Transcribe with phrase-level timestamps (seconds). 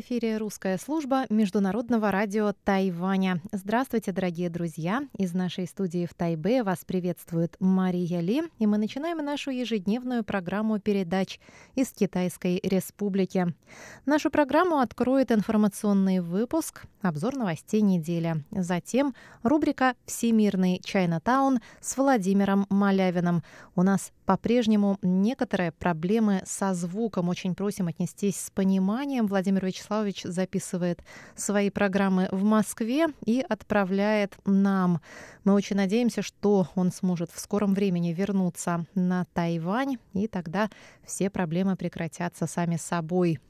[0.00, 3.42] Эфире русская служба Международного радио Тайваня.
[3.52, 5.02] Здравствуйте, дорогие друзья!
[5.18, 10.78] Из нашей студии в Тайбе вас приветствует Мария Ли, и мы начинаем нашу ежедневную программу
[10.80, 11.38] передач
[11.74, 13.54] из Китайской Республики.
[14.06, 18.42] Нашу программу откроет информационный выпуск, обзор новостей недели.
[18.50, 23.42] Затем рубрика «Всемирный Чайнатаун» с Владимиром Малявиным.
[23.76, 27.28] У нас по-прежнему некоторые проблемы со звуком.
[27.28, 29.26] Очень просим отнестись с пониманием.
[29.26, 29.89] Владимир Вячеславович
[30.24, 31.02] записывает
[31.34, 35.00] свои программы в Москве и отправляет нам.
[35.44, 40.70] Мы очень надеемся, что он сможет в скором времени вернуться на Тайвань, и тогда
[41.04, 43.40] все проблемы прекратятся сами собой.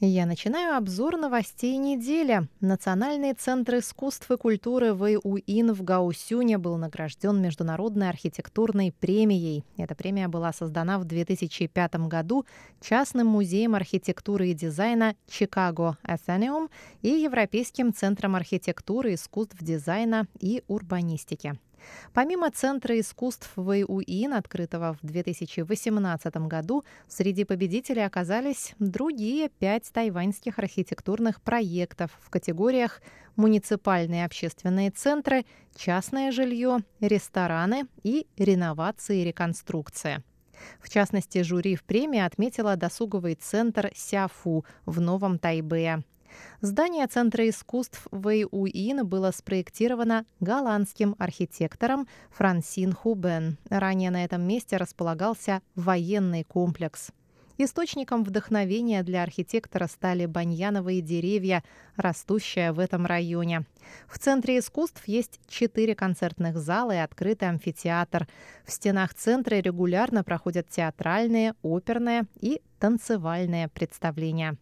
[0.00, 2.46] Я начинаю обзор новостей недели.
[2.60, 9.64] Национальный центр искусств и культуры ВУИН в Гаусюне был награжден Международной архитектурной премией.
[9.78, 12.44] Эта премия была создана в 2005 году
[12.82, 16.68] частным музеем архитектуры и дизайна Чикаго Athenaeum
[17.00, 21.58] и Европейским центром архитектуры, искусств, дизайна и урбанистики.
[22.12, 31.40] Помимо Центра искусств ВУИН, открытого в 2018 году, среди победителей оказались другие пять тайваньских архитектурных
[31.40, 33.02] проектов в категориях
[33.36, 35.44] муниципальные общественные центры,
[35.74, 40.22] частное жилье, рестораны и реновации и реконструкция.
[40.80, 46.02] В частности, жюри в премии отметила досуговый центр Сяфу в Новом Тайбе.
[46.60, 53.58] Здание Центра искусств Вэйуин было спроектировано голландским архитектором Франсин Хубен.
[53.68, 57.10] Ранее на этом месте располагался военный комплекс.
[57.58, 61.64] Источником вдохновения для архитектора стали баньяновые деревья,
[61.96, 63.64] растущие в этом районе.
[64.08, 68.28] В Центре искусств есть четыре концертных зала и открытый амфитеатр.
[68.66, 74.58] В стенах центра регулярно проходят театральные, оперные и танцевальные представления.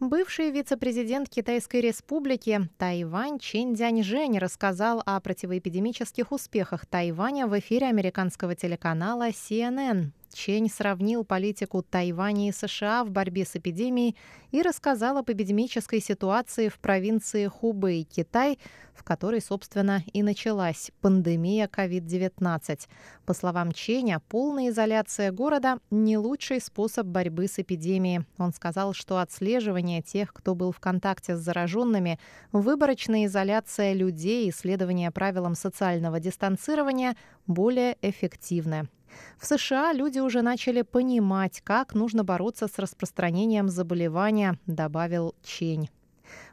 [0.00, 8.54] Бывший вице-президент Китайской республики Тайвань Чен Дзяньжэнь рассказал о противоэпидемических успехах Тайваня в эфире американского
[8.54, 10.12] телеканала CNN.
[10.32, 14.16] Чень сравнил политику Тайваня и США в борьбе с эпидемией
[14.50, 18.58] и рассказал об эпидемической ситуации в провинции Хубэй, Китай,
[18.94, 22.80] в которой, собственно, и началась пандемия COVID-19.
[23.24, 28.26] По словам Ченя, полная изоляция города– не лучший способ борьбы с эпидемией.
[28.38, 32.18] Он сказал, что отслеживание тех, кто был в контакте с зараженными,
[32.52, 37.16] выборочная изоляция людей и следование правилам социального дистанцирования
[37.46, 38.88] более эффективны.
[39.38, 45.88] В США люди уже начали понимать, как нужно бороться с распространением заболевания, добавил Чень.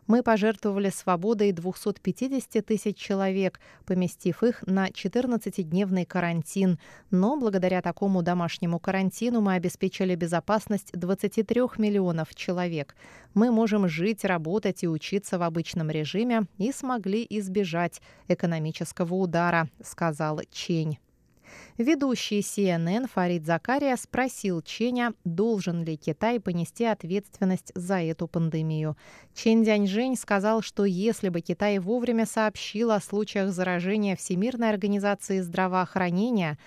[0.07, 6.79] Мы пожертвовали свободой 250 тысяч человек, поместив их на 14-дневный карантин.
[7.11, 12.95] Но благодаря такому домашнему карантину мы обеспечили безопасность 23 миллионов человек.
[13.33, 20.39] Мы можем жить, работать и учиться в обычном режиме и смогли избежать экономического удара, сказал
[20.51, 20.99] Чень.
[21.77, 28.97] Ведущий CNN Фарид Закария спросил Ченя, должен ли Китай понести ответственность за эту пандемию.
[29.35, 36.57] Чен Дяньжэнь сказал, что если бы Китай вовремя сообщил о случаях заражения Всемирной организации здравоохранения,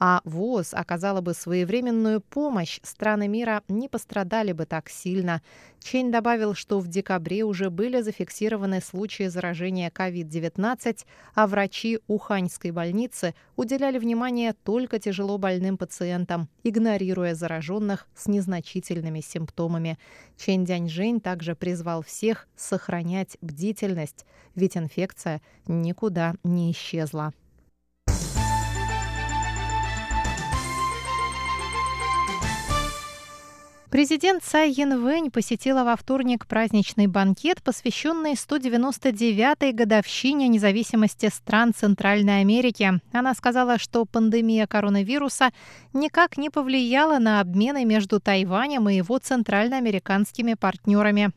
[0.00, 5.42] а ВОЗ оказала бы своевременную помощь, страны мира не пострадали бы так сильно.
[5.78, 11.04] Чень добавил, что в декабре уже были зафиксированы случаи заражения COVID-19,
[11.34, 19.98] а врачи Уханьской больницы уделяли внимание только тяжело больным пациентам, игнорируя зараженных с незначительными симптомами.
[20.38, 24.24] Чень Дяньжэнь также призвал всех сохранять бдительность,
[24.54, 27.34] ведь инфекция никуда не исчезла.
[33.90, 43.00] Президент Цай Янвэнь посетила во вторник праздничный банкет, посвященный 199-й годовщине независимости стран Центральной Америки.
[43.10, 45.50] Она сказала, что пандемия коронавируса
[45.92, 51.32] никак не повлияла на обмены между Тайванем и его центральноамериканскими партнерами.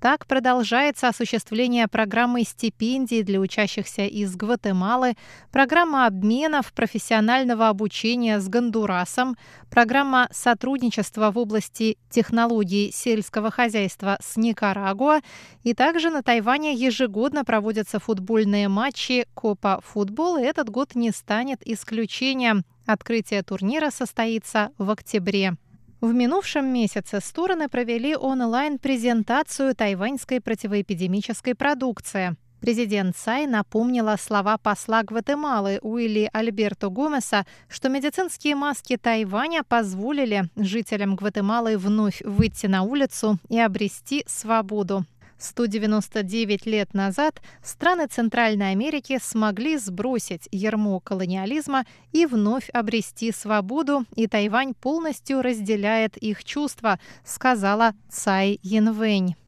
[0.00, 5.14] Так продолжается осуществление программы стипендий для учащихся из Гватемалы,
[5.52, 9.36] программа обменов профессионального обучения с Гондурасом,
[9.70, 15.20] программа сотрудничества в области технологий сельского хозяйства с Никарагуа,
[15.64, 21.60] и также на Тайване ежегодно проводятся футбольные матчи Копа Футбол, и этот год не станет
[21.66, 22.64] исключением.
[22.86, 25.56] Открытие турнира состоится в октябре.
[26.00, 32.36] В минувшем месяце стороны провели онлайн-презентацию тайваньской противоэпидемической продукции.
[32.60, 41.16] Президент Цай напомнила слова посла Гватемалы Уилли Альберто Гомеса, что медицинские маски Тайваня позволили жителям
[41.16, 45.04] Гватемалы вновь выйти на улицу и обрести свободу.
[45.40, 54.26] 199 лет назад страны Центральной Америки смогли сбросить ярмо колониализма и вновь обрести свободу, и
[54.26, 59.39] Тайвань полностью разделяет их чувства, сказала Цай Янвэнь.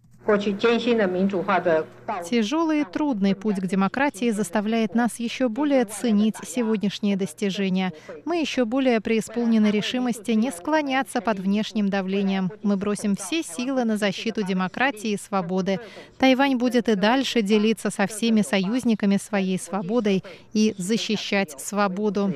[2.25, 7.93] Тяжелый и трудный путь к демократии заставляет нас еще более ценить сегодняшние достижения.
[8.25, 12.53] Мы еще более преисполнены решимости не склоняться под внешним давлением.
[12.63, 15.81] Мы бросим все силы на защиту демократии и свободы.
[16.19, 20.23] Тайвань будет и дальше делиться со всеми союзниками своей свободой
[20.53, 22.33] и защищать свободу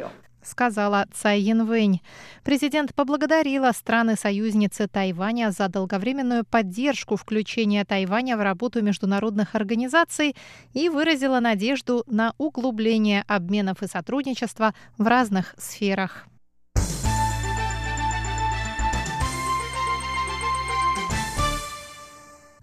[0.47, 2.01] сказала Цай Янвэнь.
[2.45, 10.37] Президент поблагодарила страны-союзницы Тайваня за долговременную поддержку включения Тайваня в работу международных организаций
[10.73, 16.27] и выразила надежду на углубление обменов и сотрудничества в разных сферах.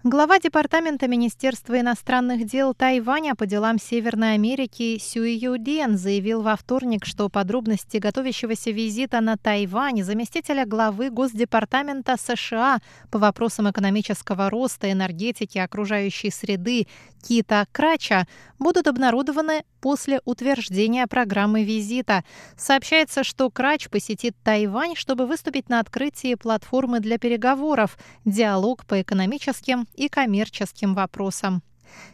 [0.06, 7.06] Глава Департамента Министерства иностранных дел Тайваня по делам Северной Америки Сюй Юден заявил во вторник,
[7.06, 12.80] что подробности готовящегося визита на Тайвань заместителя главы Госдепартамента США
[13.10, 16.86] по вопросам экономического роста, энергетики, окружающей среды
[17.26, 18.26] Кита Крача
[18.58, 22.24] будут обнародованы после утверждения программы визита.
[22.56, 29.86] Сообщается, что Крач посетит Тайвань, чтобы выступить на открытии платформы для переговоров «Диалог по экономическим
[29.94, 31.62] и коммерческим вопросам».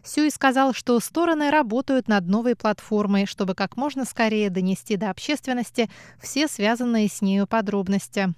[0.05, 5.91] Сюй сказал, что стороны работают над новой платформой, чтобы как можно скорее донести до общественности
[6.21, 8.35] все связанные с нею подробности.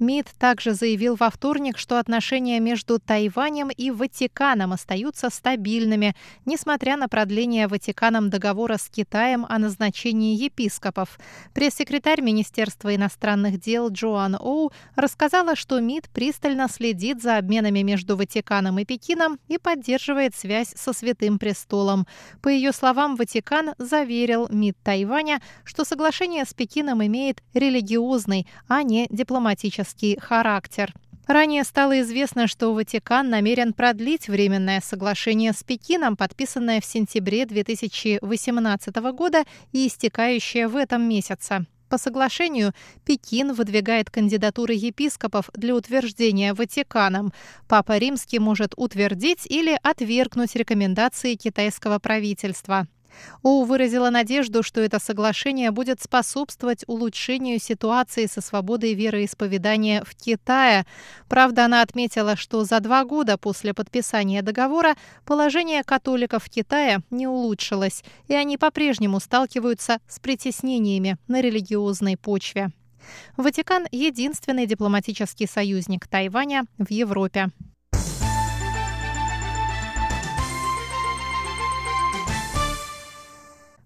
[0.00, 7.08] МИД также заявил во вторник, что отношения между Тайванем и Ватиканом остаются стабильными, несмотря на
[7.08, 11.18] продление Ватиканом договора с Китаем о назначении епископов.
[11.52, 18.80] Пресс-секретарь Министерства иностранных дел Джоан Оу рассказала, что МИД пристально следит за обменами между Ватиканом
[18.80, 22.06] и Пекином и поддерживает связь со Святым Престолом.
[22.42, 29.06] По ее словам, Ватикан заверил МИД Тайваня, что соглашение с Пекином имеет религиозный, а не
[29.10, 30.92] дипломатический экономический характер.
[31.26, 38.96] Ранее стало известно, что Ватикан намерен продлить временное соглашение с Пекином, подписанное в сентябре 2018
[38.96, 41.64] года и истекающее в этом месяце.
[41.88, 42.72] По соглашению
[43.06, 47.32] Пекин выдвигает кандидатуры епископов для утверждения Ватиканом.
[47.68, 52.86] Папа Римский может утвердить или отвергнуть рекомендации китайского правительства.
[53.42, 60.86] Оу выразила надежду, что это соглашение будет способствовать улучшению ситуации со свободой вероисповедания в Китае.
[61.28, 64.94] Правда, она отметила, что за два года после подписания договора
[65.24, 72.70] положение католиков в Китае не улучшилось, и они по-прежнему сталкиваются с притеснениями на религиозной почве.
[73.36, 77.50] Ватикан– единственный дипломатический союзник Тайваня в Европе.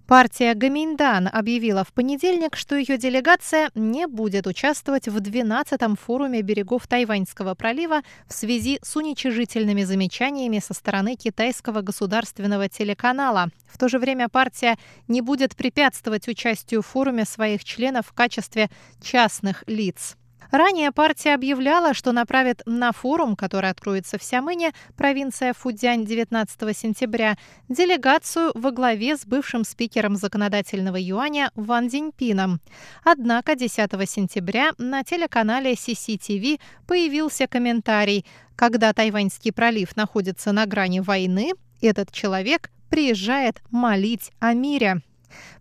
[0.08, 6.86] Партия Гаминдан объявила в понедельник, что ее делегация не будет участвовать в 12-м форуме берегов
[6.86, 13.50] Тайваньского пролива в связи с уничижительными замечаниями со стороны китайского государственного телеканала.
[13.66, 18.70] В то же время партия не будет препятствовать участию в форуме своих членов в качестве
[19.02, 20.16] частных лиц.
[20.50, 27.36] Ранее партия объявляла, что направит на форум, который откроется в Сямыне, провинция Фудзянь 19 сентября,
[27.68, 32.60] делегацию во главе с бывшим спикером законодательного юаня Ван Диньпином.
[33.04, 38.24] Однако 10 сентября на телеканале CCTV появился комментарий.
[38.56, 41.52] Когда Тайваньский пролив находится на грани войны,
[41.82, 45.02] этот человек приезжает молить о мире.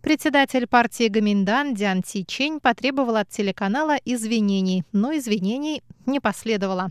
[0.01, 6.89] Председатель партии Гаминдан Дян Ти Чень потребовал от телеканала извинений, но извинений не последовало.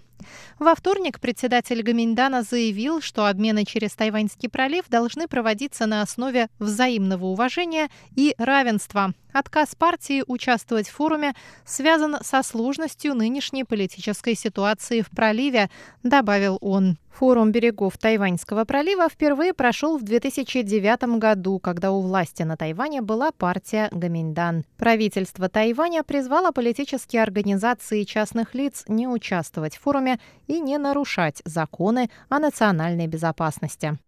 [0.58, 7.26] Во вторник председатель Гаминдана заявил, что обмены через Тайваньский пролив должны проводиться на основе взаимного
[7.26, 9.12] уважения и равенства.
[9.32, 11.34] Отказ партии участвовать в форуме
[11.66, 15.68] связан со сложностью нынешней политической ситуации в проливе,
[16.02, 16.96] добавил он.
[17.10, 23.30] Форум берегов Тайваньского пролива впервые прошел в 2009 году, когда у власти на Тайване была
[23.32, 24.64] партия Гаминьдан.
[24.76, 32.10] Правительство Тайваня призвало политические организации частных лиц не участвовать в форуме и не нарушать законы
[32.28, 33.98] о национальной безопасности.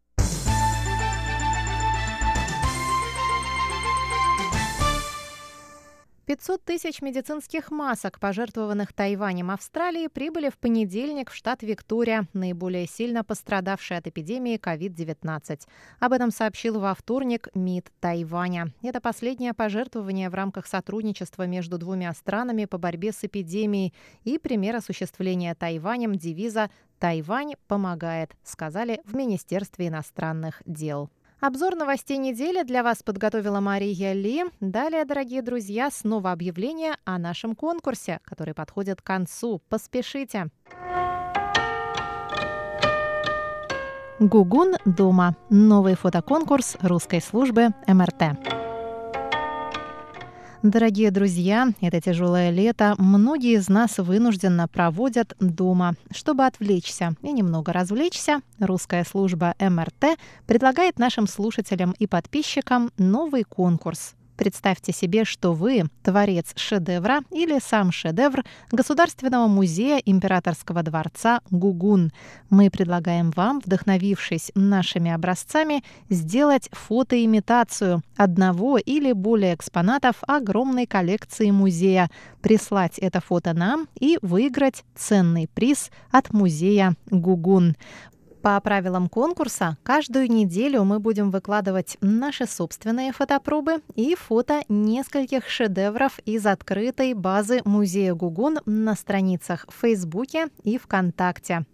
[6.29, 13.25] 500 тысяч медицинских масок, пожертвованных Тайванем Австралии, прибыли в понедельник в штат Виктория, наиболее сильно
[13.25, 15.61] пострадавший от эпидемии COVID-19.
[16.01, 18.75] Об этом сообщил во вторник МИД Тайваня.
[18.83, 23.95] Это последнее пожертвование в рамках сотрудничества между двумя странами по борьбе с эпидемией
[24.25, 26.69] и пример осуществления Тайванем девиза
[26.99, 31.09] «Тайвань помогает», сказали в Министерстве иностранных дел.
[31.41, 34.45] Обзор новостей недели для вас подготовила Мария Ли.
[34.59, 39.63] Далее, дорогие друзья, снова объявление о нашем конкурсе, который подходит к концу.
[39.69, 40.49] Поспешите!
[44.19, 45.37] Гугун дома.
[45.49, 48.58] Новый фотоконкурс русской службы МРТ.
[50.65, 55.95] Дорогие друзья, это тяжелое лето многие из нас вынужденно проводят дома.
[56.11, 64.17] Чтобы отвлечься и немного развлечься, русская служба МРТ предлагает нашим слушателям и подписчикам новый конкурс
[64.39, 72.13] Представьте себе, что вы творец шедевра или сам шедевр Государственного музея Императорского дворца Гугун.
[72.49, 82.09] Мы предлагаем вам, вдохновившись нашими образцами, сделать фотоимитацию одного или более экспонатов огромной коллекции музея,
[82.41, 87.75] прислать это фото нам и выиграть ценный приз от музея Гугун.
[88.49, 96.19] По правилам конкурса, каждую неделю мы будем выкладывать наши собственные фотопробы и фото нескольких шедевров
[96.25, 101.67] из открытой базы Музея Гугун на страницах в Фейсбуке и ВКонтакте.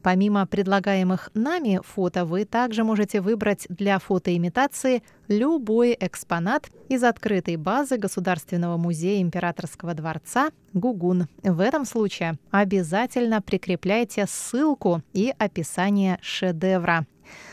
[0.02, 7.96] Помимо предлагаемых нами фото, вы также можете выбрать для фотоимитации любой экспонат из открытой базы
[7.96, 11.28] Государственного музея Императорского дворца Гугун.
[11.42, 17.06] В этом случае обязательно прикрепляйте ссылку и описание шедевра.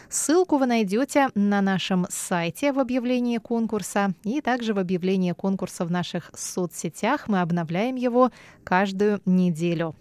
[0.09, 5.91] Ссылку вы найдете на нашем сайте в объявлении конкурса и также в объявлении конкурса в
[5.91, 7.27] наших соцсетях.
[7.27, 8.31] Мы обновляем его
[8.63, 9.95] каждую неделю.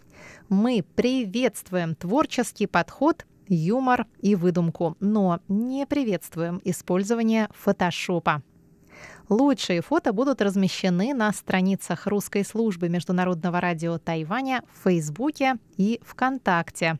[0.48, 8.42] Мы приветствуем творческий подход юмор и выдумку, но не приветствуем использование фотошопа.
[9.28, 16.98] Лучшие фото будут размещены на страницах русской службы Международного радио Тайваня в Фейсбуке и ВКонтакте.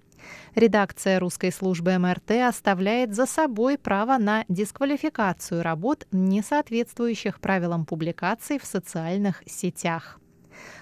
[0.55, 8.59] Редакция русской службы МРТ оставляет за собой право на дисквалификацию работ, не соответствующих правилам публикаций
[8.59, 10.21] в социальных сетях.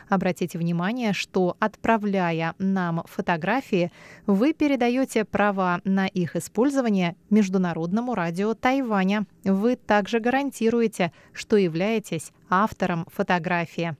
[0.08, 3.90] Обратите внимание, что отправляя нам фотографии,
[4.26, 9.26] вы передаете права на их использование Международному радио Тайваня.
[9.44, 13.96] Вы также гарантируете, что являетесь автором фотографии.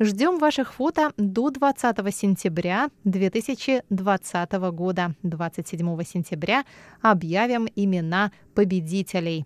[0.00, 5.14] Ждем ваших фото до 20 сентября 2020 года.
[5.24, 6.64] 27 сентября
[7.02, 9.44] объявим имена победителей.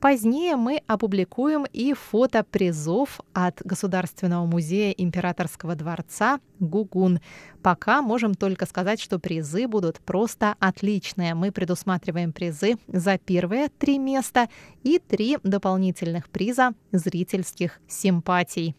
[0.00, 7.20] Позднее мы опубликуем и фото призов от Государственного музея Императорского дворца Гугун.
[7.62, 11.34] Пока можем только сказать, что призы будут просто отличные.
[11.34, 14.48] Мы предусматриваем призы за первые три места
[14.82, 18.76] и три дополнительных приза зрительских симпатий.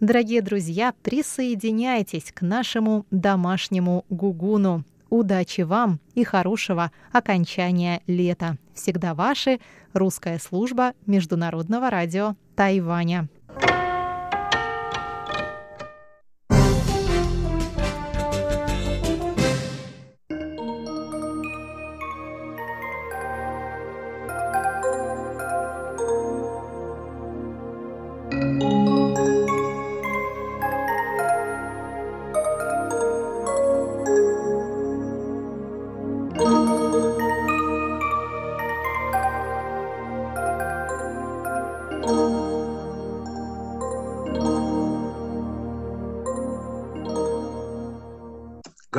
[0.00, 4.84] Дорогие друзья, присоединяйтесь к нашему домашнему гугуну.
[5.10, 8.56] Удачи вам и хорошего окончания лета.
[8.74, 9.60] Всегда ваши
[9.92, 13.28] русская служба Международного радио Тайваня.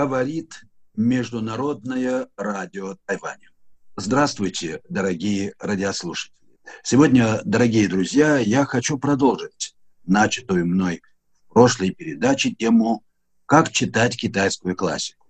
[0.03, 0.65] Говорит
[0.97, 3.51] Международное радио Тайваня.
[3.95, 6.35] Здравствуйте, дорогие радиослушатели.
[6.83, 11.01] Сегодня, дорогие друзья, я хочу продолжить начатую мной
[11.47, 13.05] в прошлой передаче тему
[13.45, 15.25] «Как читать китайскую классику».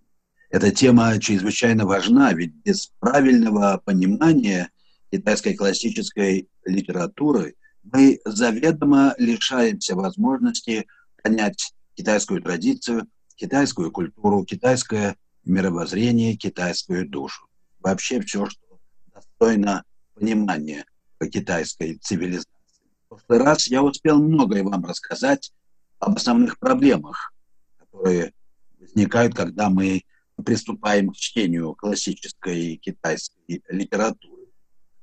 [0.49, 4.71] Эта тема чрезвычайно важна, ведь без правильного понимания
[5.11, 7.53] китайской классической литературы
[7.83, 10.87] мы заведомо лишаемся возможности
[11.21, 13.07] понять китайскую традицию,
[13.43, 17.45] китайскую культуру, китайское мировоззрение, китайскую душу.
[17.81, 18.79] Вообще все, что
[19.13, 19.83] достойно
[20.15, 20.85] понимания
[21.29, 22.47] китайской цивилизации.
[23.09, 25.51] В прошлый раз я успел многое вам рассказать
[25.99, 27.33] об основных проблемах,
[27.77, 28.31] которые
[28.79, 30.03] возникают, когда мы
[30.45, 34.43] приступаем к чтению классической китайской литературы.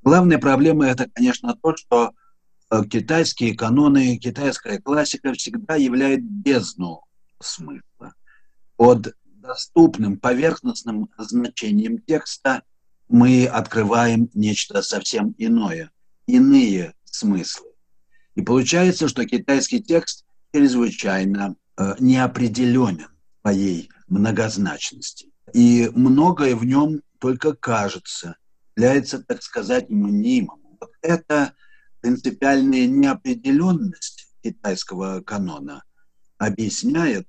[0.00, 2.12] Главная проблема это, конечно, то, что
[2.70, 7.02] э, китайские каноны, китайская классика всегда являют бездну
[7.38, 8.14] смысла.
[8.80, 12.62] Под доступным поверхностным значением текста
[13.10, 15.90] мы открываем нечто совсем иное,
[16.26, 17.66] иные смыслы.
[18.36, 23.08] И получается, что китайский текст чрезвычайно э, неопределенен
[23.42, 25.30] своей многозначности.
[25.52, 28.36] И многое в нем только кажется,
[28.76, 30.58] является, так сказать, мнимым.
[30.80, 31.52] Вот эта
[32.00, 35.84] принципиальная неопределенность китайского канона
[36.38, 37.28] объясняет,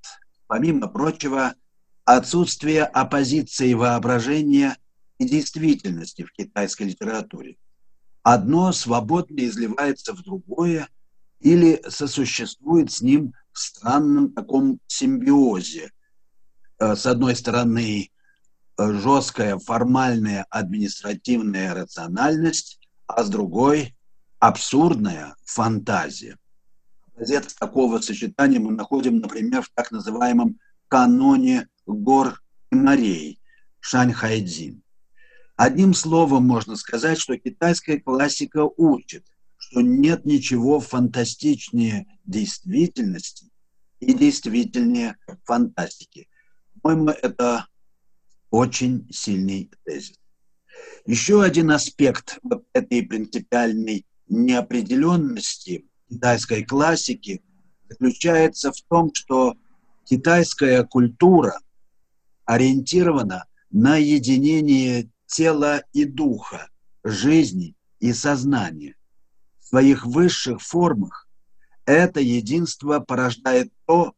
[0.52, 1.54] помимо прочего,
[2.04, 4.76] отсутствие оппозиции воображения
[5.16, 7.56] и действительности в китайской литературе.
[8.22, 10.90] Одно свободно изливается в другое
[11.40, 15.90] или сосуществует с ним в странном таком симбиозе.
[16.78, 18.10] Э, с одной стороны,
[18.76, 23.96] э, жесткая формальная административная рациональность, а с другой–
[24.38, 26.36] абсурдная фантазия.
[27.22, 30.58] Образец такого сочетания мы находим, например, в так называемом
[30.88, 33.40] каноне гор и морей
[33.78, 34.82] Шаньхайдзин.
[35.54, 39.24] Одним словом можно сказать, что китайская классика учит,
[39.56, 43.52] что нет ничего фантастичнее действительности
[44.00, 46.28] и действительнее фантастики.
[46.82, 47.68] По-моему, это
[48.50, 50.18] очень сильный тезис.
[51.06, 52.40] Еще один аспект
[52.72, 57.42] этой принципиальной неопределенности китайской классики
[57.88, 59.54] заключается в том, что
[60.04, 61.58] китайская культура
[62.44, 66.68] ориентирована на единение тела и духа,
[67.02, 68.94] жизни и сознания.
[69.60, 71.28] В своих высших формах
[71.86, 74.12] это единство порождает то,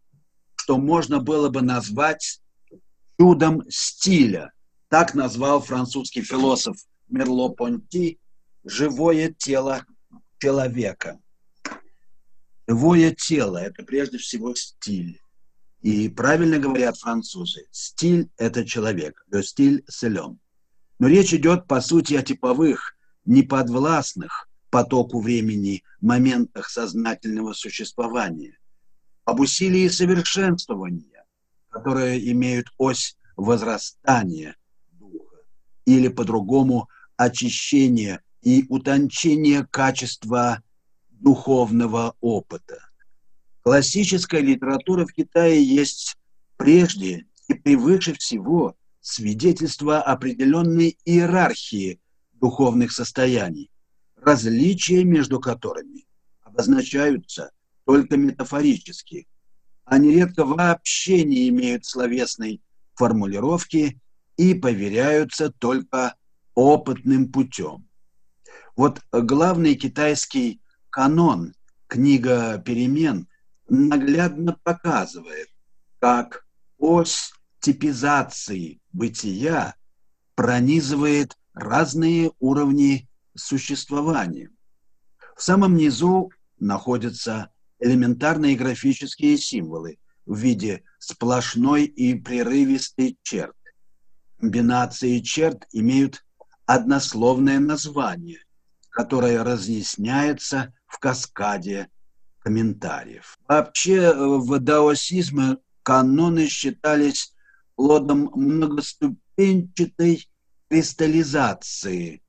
[0.56, 2.40] что можно было бы назвать
[3.20, 4.52] чудом стиля.
[4.88, 6.76] Так назвал французский философ
[7.08, 8.18] Мерло-Понти
[8.64, 9.84] живое тело
[10.38, 11.20] человека.
[12.66, 15.20] Живое тело– это прежде всего стиль.
[15.82, 22.14] И правильно говорят французы, стиль– это человек, le стиль c'est Но речь идет, по сути,
[22.14, 22.96] о типовых,
[23.26, 28.58] неподвластных потоку времени моментах сознательного существования,
[29.24, 31.24] об усилии совершенствования,
[31.68, 34.56] которые имеют ось возрастания
[34.92, 35.36] духа,
[35.84, 40.62] или по-другому очищения и утончения качества
[41.24, 42.78] духовного опыта–
[43.64, 46.18] Классическая литература в Китае есть
[46.58, 51.98] прежде и превыше всего свидетельство определенной иерархии
[52.34, 53.70] духовных состояний,
[54.16, 56.04] различия между которыми
[56.42, 57.52] обозначаются
[57.86, 59.26] только метафорически,
[59.86, 62.60] а нередко вообще не имеют словесной
[62.96, 63.98] формулировки
[64.36, 66.16] и поверяются только
[66.54, 67.88] опытным путем.
[68.76, 70.60] Вот главный китайский
[70.94, 71.54] канон,
[71.88, 73.26] книга перемен–
[73.68, 75.48] наглядно показывает,
[75.98, 76.46] как
[76.78, 79.74] ось типизации бытия
[80.36, 84.50] пронизывает разные уровни существования.
[85.36, 86.30] В самом низу
[86.60, 93.56] находятся элементарные графические символы в виде сплошной и прерывистой черт.
[94.38, 96.24] Комбинации черт имеют
[96.66, 98.44] однословное название,
[98.90, 101.88] которое разъясняется в каскаде
[102.38, 103.36] комментариев.
[103.48, 107.34] Вообще э, в даосизме каноны считались
[107.74, 110.28] плодом многоступенчатой
[110.68, 112.22] кристаллизации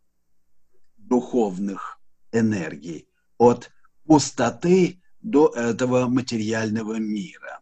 [0.98, 2.00] духовных
[2.32, 3.70] энергий от
[4.06, 7.62] пустоты до этого материального мира.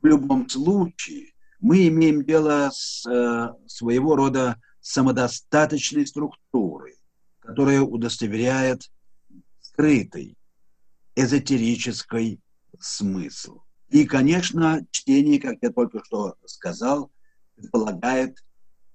[0.00, 6.96] В любом случае мы имеем дело с э, своего рода самодостаточной структуры,
[7.40, 8.90] которая удостоверяет
[9.74, 10.36] скрытый
[11.16, 12.40] эзотерический
[12.80, 13.60] смысл.
[13.88, 17.10] И, конечно, чтение, как я только что сказал,
[17.56, 18.38] предполагает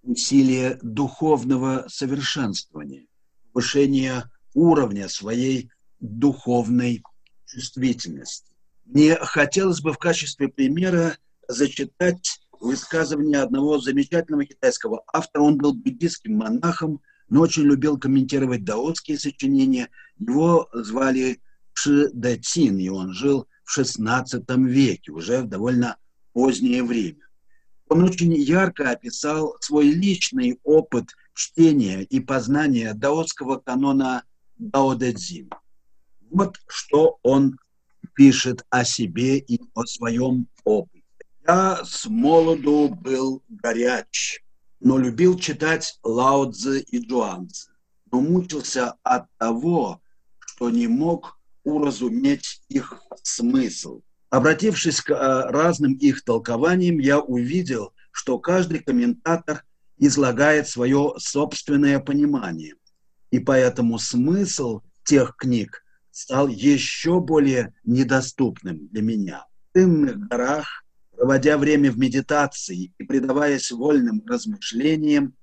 [0.01, 3.07] усилие духовного совершенствования,
[3.51, 7.03] повышение уровня своей духовной
[7.45, 8.53] чувствительности.
[8.85, 15.43] Мне хотелось бы в качестве примера зачитать высказывание одного замечательного китайского автора.
[15.43, 19.89] Он был буддийским монахом, но очень любил комментировать даотские сочинения.
[20.17, 21.39] Его звали
[21.73, 25.97] Ши и он жил в XVI веке, уже в довольно
[26.33, 27.21] позднее время.
[27.87, 34.23] Он очень ярко описал свой личный опыт чтения и познания даотского канона
[34.57, 35.49] Дао Дэ Цзин.
[36.29, 37.57] Вот что он
[38.13, 41.05] пишет о себе и о своем опыте.
[41.47, 44.43] Я с молоду был горяч,
[44.79, 47.71] но любил читать Лао Цзы и Джуанцзы,
[48.11, 50.01] но мучился от того,
[50.39, 54.01] что не мог уразуметь их смысл.
[54.29, 59.63] Обратившись к э, разным их толкованиям, я увидел, что каждый комментатор
[59.97, 62.75] излагает свое собственное понимание.
[63.31, 69.45] И поэтому смысл тех книг стал еще более недоступным для меня.
[69.71, 70.83] В дымных горах,
[71.19, 75.35] проводя время в медитации и предаваясь вольным размышлениям,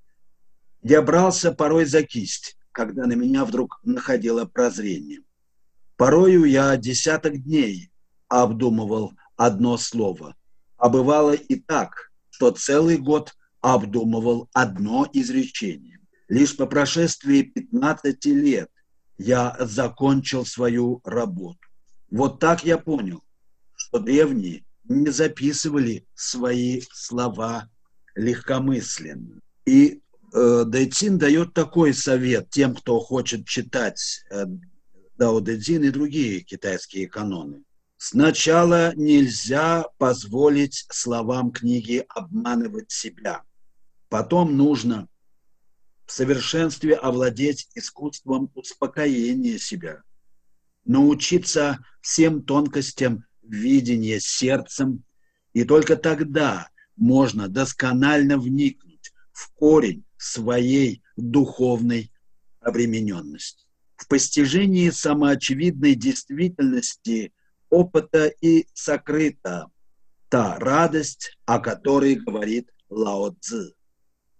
[0.81, 5.19] я брался порой за кисть, когда на меня вдруг находило прозрение.
[5.95, 7.91] Порою я десяток дней
[8.27, 10.35] обдумывал одно слово,
[10.77, 15.99] а бывало и так, что целый год обдумывал одно изречение.
[16.27, 18.71] Лишь по прошествии 15 лет
[19.19, 21.59] я закончил свою работу.
[22.09, 23.21] Вот так я понял,
[23.75, 27.69] что древние не записывали свои слова
[28.15, 29.39] легкомысленно.
[29.65, 30.01] И
[30.33, 34.45] э, Дайцин дает такой совет тем, кто хочет читать э,
[35.17, 37.63] Дао Дэ Цзин и другие китайские каноны.
[37.97, 43.41] Сначала нельзя позволить словам книги обманывать себя.
[44.09, 45.07] Потом нужно
[46.05, 50.03] в совершенстве овладеть искусством успокоения себя,
[50.85, 55.03] научиться всем тонкостям видения сердцем,
[55.53, 62.11] и только тогда можно досконально вникнуть в корень своей духовной
[62.59, 67.33] обремененности в постижении самоочевидной действительности
[67.69, 69.67] опыта и сокрыта
[70.29, 73.73] та радость, о которой говорит Лао Цзы.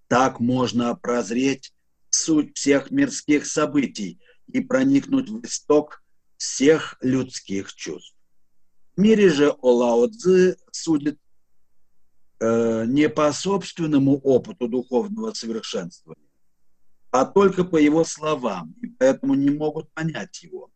[0.07, 1.73] Так можно прозреть
[2.09, 6.03] суть всех мирских событий и проникнуть в исток
[6.37, 8.15] всех людских чувств.
[8.97, 11.19] Мире же о Лао Цзы судит
[12.39, 16.31] э, не по собственному опыту духовного совершенствования,
[17.12, 20.71] а только по его словам, и поэтому не могут понять его.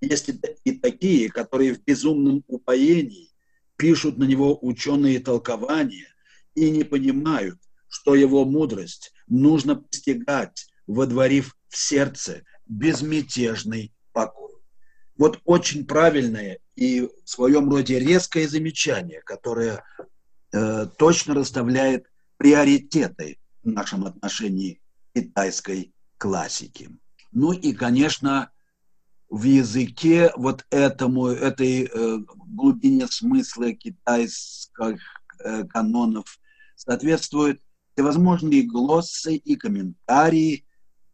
[0.00, 0.30] Есть
[0.64, 3.30] и такие, которые в безумном упоении
[3.76, 6.08] пишут на него ученые толкования
[6.54, 14.43] и не понимают, что его мудрость нужно постигать, водворив в сердце безмятежный покой.
[15.16, 19.84] Вот очень правильное и в своем роде резкое замечание, которое
[20.52, 24.80] э, точно расставляет приоритеты в нашем отношении
[25.14, 26.90] китайской классики.
[27.30, 28.50] Ну и, конечно,
[29.28, 35.00] в языке вот этому, этой э, глубине смысла китайских
[35.40, 36.38] э, канонов
[36.76, 37.60] соответствуют
[37.92, 40.64] всевозможные глоссы и комментарии,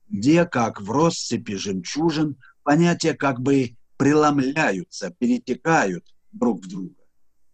[0.08, 6.94] где, как в россыпи жемчужин, понятия как бы преломляются, перетекают друг в друга.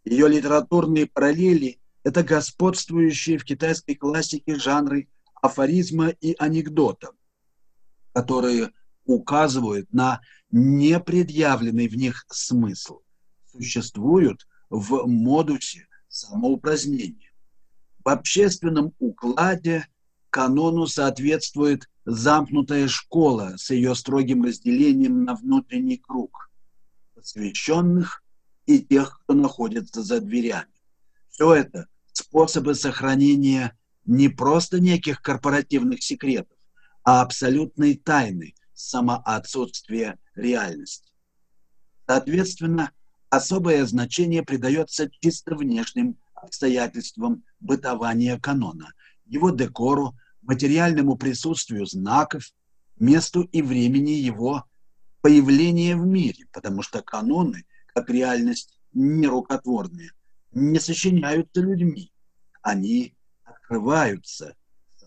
[0.05, 5.09] Ее литературные параллели– это господствующие в китайской классике жанры
[5.43, 7.11] афоризма и анекдота,
[8.13, 8.71] которые
[9.05, 10.21] указывают на
[10.53, 13.01] непредъявленный в них смысл,
[13.51, 17.33] существуют в модусе самоупразднения.
[18.05, 19.89] В общественном укладе
[20.31, 26.51] канону соответствует замкнутая школа с ее строгим разделением на внутренний круг
[27.15, 28.23] посвященных
[28.67, 30.71] и тех, кто находится за дверями.
[31.29, 36.57] Все это способы сохранения не просто неких корпоративных секретов,
[37.03, 41.11] а абсолютной тайны самоотсутствия реальности.
[42.07, 42.93] Соответственно,
[43.31, 48.93] особое значение придается чисто внешним обстоятельствам бытования канона,
[49.25, 50.15] его декору,
[50.47, 52.51] материальному присутствию знаков,
[52.99, 54.65] месту и времени его
[55.21, 60.13] появления в мире, потому что каноны, как реальность нерукотворные,
[60.53, 62.13] не сочиняются людьми.
[62.63, 64.57] Они открываются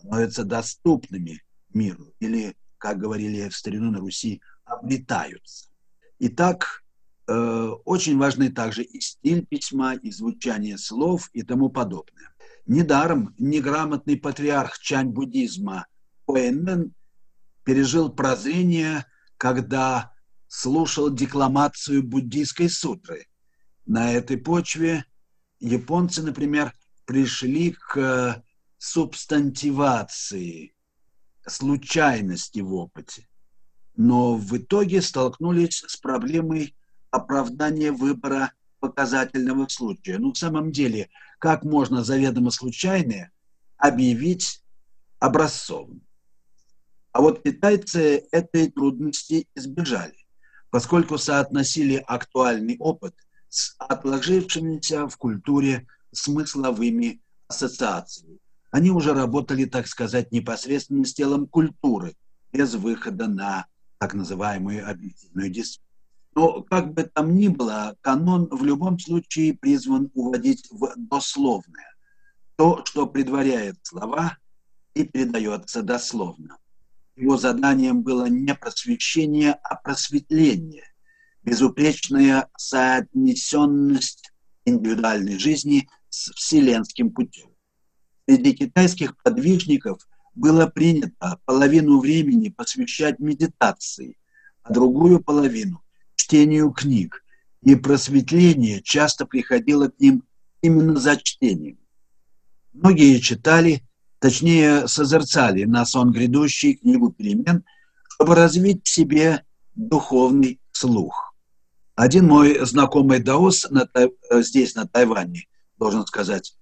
[0.00, 5.68] становятся доступными миру, или, как говорили в старину на Руси, обретаются.
[6.18, 6.82] Итак,
[7.26, 7.32] э,
[7.84, 12.34] очень важны также и стиль письма, и звучание слов и тому подобное.
[12.66, 15.86] Недаром неграмотный патриарх чань-буддизма
[16.26, 16.94] Хуэнмен
[17.64, 20.12] пережил прозрение, когда
[20.46, 23.26] слушал декламацию буддийской сутры.
[23.86, 25.04] На этой почве
[25.58, 26.72] японцы, например,
[27.06, 28.42] пришли к
[28.78, 30.74] субстантивации,
[31.46, 33.28] случайности в опыте.
[33.96, 36.76] Но в итоге столкнулись с проблемой
[37.10, 40.18] оправдания выбора показательного случая.
[40.18, 43.30] Ну, в самом деле, как можно заведомо случайное
[43.76, 44.62] объявить
[45.18, 46.02] образцовым?
[47.12, 50.16] А вот китайцы этой трудности избежали,
[50.70, 53.14] поскольку соотносили актуальный опыт
[53.48, 58.38] с отложившимися в культуре смысловыми ассоциациями.
[58.70, 62.14] Они уже работали, так сказать, непосредственно с телом культуры,
[62.52, 63.66] без выхода на
[63.98, 65.89] так называемую объективную действительность.
[66.34, 71.94] Но как бы там ни было, канон в любом случае призван уводить в дословное.
[72.56, 74.38] То, что предваряет слова
[74.94, 76.58] и передается дословно.
[77.16, 80.84] Его заданием было не просвещение, а просветление,
[81.42, 84.32] безупречная соотнесенность
[84.64, 87.50] индивидуальной жизни с вселенским путем.
[88.28, 94.16] Среди китайских подвижников было принято половину времени посвящать медитации,
[94.62, 95.82] а другую половину–
[96.20, 97.24] чтению книг,
[97.62, 100.22] и просветление часто приходило к ним
[100.62, 101.78] именно за чтением.
[102.72, 103.82] Многие читали,
[104.18, 107.64] точнее созерцали на сон грядущий книгу перемен,
[108.08, 111.34] чтобы развить в себе духовный слух.
[111.94, 113.88] Один мой знакомый даос на,
[114.42, 115.46] здесь, на Тайване,
[115.78, 116.56] должен сказать,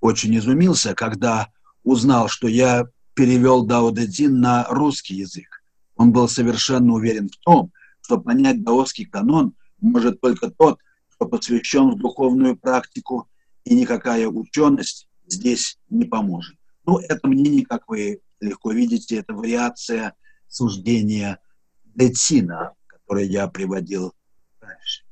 [0.00, 1.48] очень изумился, когда
[1.82, 5.62] узнал, что я перевел Дао Дэ Цзин на русский язык.
[5.96, 7.72] Он был совершенно уверен в том,
[8.06, 10.78] что понять даосский канон может только тот,
[11.10, 13.28] кто посвящен в духовную практику,
[13.64, 16.56] и никакая ученость здесь не поможет.
[16.84, 20.14] Ну, это мнение, как вы легко видите, это вариация
[20.46, 21.40] суждения
[21.84, 24.14] Децина, которое я приводил
[24.60, 25.02] раньше.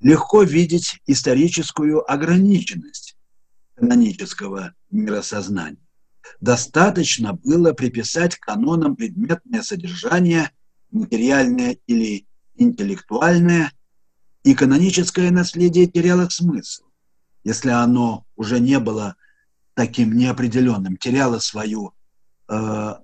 [0.00, 3.18] Легко видеть историческую ограниченность
[3.74, 5.86] канонического миросознания.
[6.40, 10.50] Достаточно было приписать канонам предметное содержание,
[10.94, 12.26] материальное или
[12.56, 13.72] интеллектуальное,
[14.44, 16.84] и каноническое наследие теряло смысл,
[17.42, 19.16] если оно уже не было
[19.74, 21.94] таким неопределенным, теряло свою
[22.48, 22.94] э,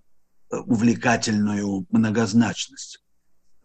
[0.50, 3.02] увлекательную многозначность.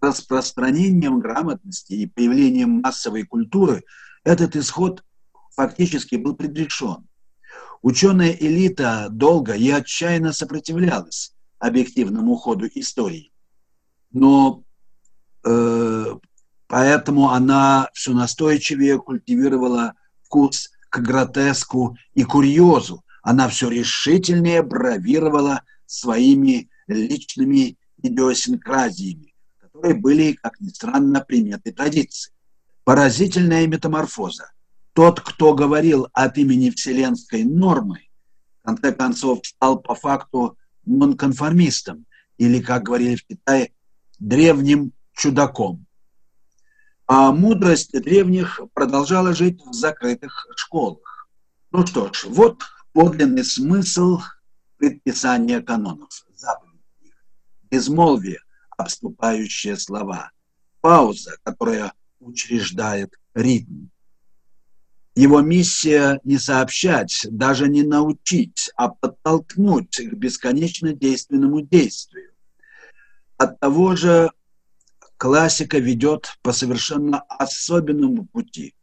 [0.02, 3.84] Распространением грамотности и появлением массовой культуры
[4.24, 5.04] этот исход
[5.56, 7.08] фактически был предрешен.
[7.82, 13.32] Ученая элита долго и отчаянно сопротивлялась объективному ходу истории.
[14.16, 14.64] Но
[15.44, 16.16] э,
[16.68, 23.04] поэтому она все настойчивее культивировала вкус к гротеску и курьезу.
[23.22, 32.32] Она все решительнее бравировала своими личными идиосинкразиями, которые были, как ни странно, приметы традиции.
[32.86, 34.54] Поразительная метаморфоза
[34.94, 38.08] тот, кто говорил от имени вселенской нормы,
[38.62, 42.06] в конце концов стал по факту нонконформистом,
[42.38, 43.74] или, как говорили в Китае,
[44.20, 45.86] древним чудаком.
[47.08, 51.28] А мудрость древних продолжала жить в закрытых школах.
[51.72, 54.22] Ну что ж, вот подлинный смысл
[54.78, 57.14] предписания канонов, заповедей.
[57.70, 58.40] Безмолвие,
[58.78, 60.32] обступающие слова,
[60.82, 63.88] пауза, которая учреждает ритм.
[65.16, 72.35] Его миссия не сообщать, даже не научить, а подтолкнуть к бесконечно действенному действию.
[73.38, 74.32] От того же
[75.18, 78.76] классика ведет по совершенно особенному пути,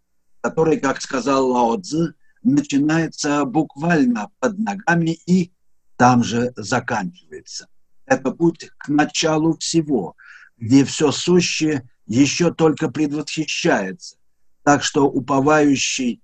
[0.42, 2.12] который, как сказал Лао Цзи,
[2.42, 5.52] начинается буквально под ногами и
[5.96, 7.68] там же заканчивается.
[8.04, 10.16] Это путь к началу всего,
[10.58, 14.16] где все сущее еще только предвосхищается,
[14.64, 16.20] так что уповающий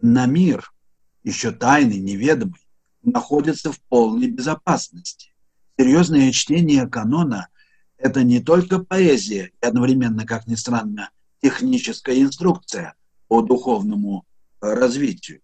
[0.00, 0.70] на мир,
[1.24, 2.60] еще тайный, неведомый,
[3.02, 5.34] находится в полной безопасности.
[5.76, 7.48] Серьезное чтение канона–
[8.04, 11.08] это не только поэзия и одновременно, как ни странно,
[11.40, 12.96] техническая инструкция
[13.28, 14.26] по духовному
[14.60, 15.40] развитию,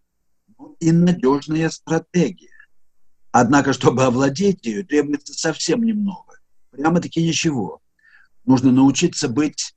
[0.59, 2.53] но и надежная стратегия.
[3.33, 6.39] Однако, чтобы овладеть ее, требуется совсем немного.
[6.71, 7.81] Прямо-таки ничего.
[8.45, 9.75] Нужно научиться быть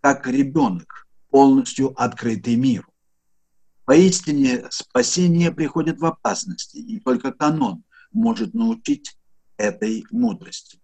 [0.00, 2.88] как ребенок, полностью открытый миру.
[3.84, 9.16] Поистине, спасение приходит в опасности, и только канон может научить
[9.56, 10.80] этой мудрости.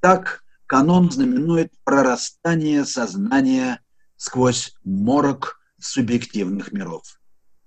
[0.00, 3.80] Так, канон знаменует прорастание сознания
[4.16, 7.20] сквозь морок субъективных миров.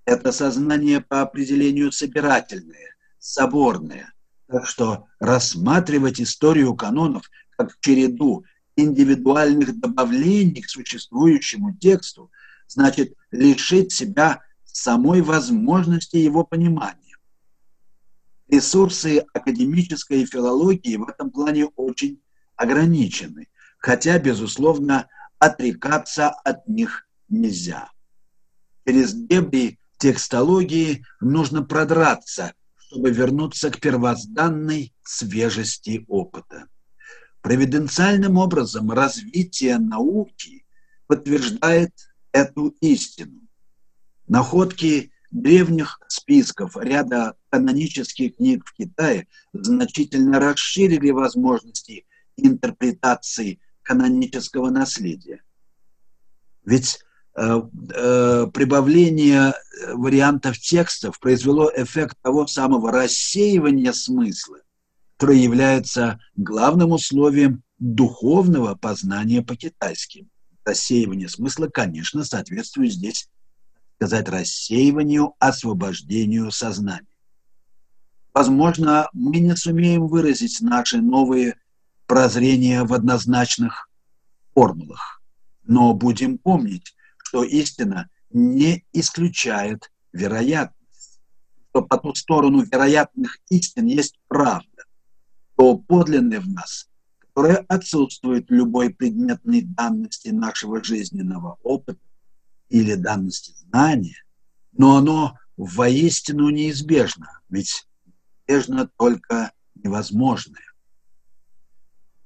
[0.06, 4.14] Это сознание по определению собирательное, соборное.
[4.48, 12.32] Так что рассматривать историю канонов как череду индивидуальных добавлений к существующему тексту
[12.68, 17.18] значит лишить себя самой возможности его понимания.
[18.48, 22.22] Ресурсы академической филологии в этом плане очень
[22.56, 25.08] ограничены, хотя, безусловно,
[25.40, 27.90] отрекаться от них нельзя.
[28.86, 36.68] Через дебри текстологии нужно продраться, чтобы вернуться к первозданной свежести опыта.
[37.42, 40.66] Провиденциальным образом развитие науки
[41.08, 41.92] подтверждает
[42.32, 43.42] эту истину.
[44.28, 52.06] Находки древних списков ряда канонических книг в Китае значительно расширили возможности
[52.38, 55.42] интерпретации канонического наследия.
[56.66, 57.00] Ведь
[57.36, 57.62] э,
[57.94, 59.54] э, прибавление
[59.94, 64.60] вариантов текстов произвело эффект того самого рассеивания смысла,
[65.18, 70.28] которое является главным условием духовного познания по-китайски.
[70.64, 73.28] Рассеивание смысла, конечно, соответствует здесь
[73.96, 77.08] сказать, рассеиванию, освобождению сознания.
[78.34, 81.56] Возможно, мы не сумеем выразить наши новые
[82.14, 83.90] прозрения в однозначных
[84.54, 85.24] формулах,
[85.64, 91.20] но будем помнить, что истина не исключает вероятность,
[91.70, 94.84] что по ту сторону вероятных истин есть правда,
[95.56, 102.00] то подлинное в нас, которое отсутствует любой предметной данности нашего жизненного опыта,
[102.70, 104.24] или данности знания,
[104.72, 107.88] но оно воистину неизбежно, ведь
[108.48, 110.73] неизбежно только невозможное.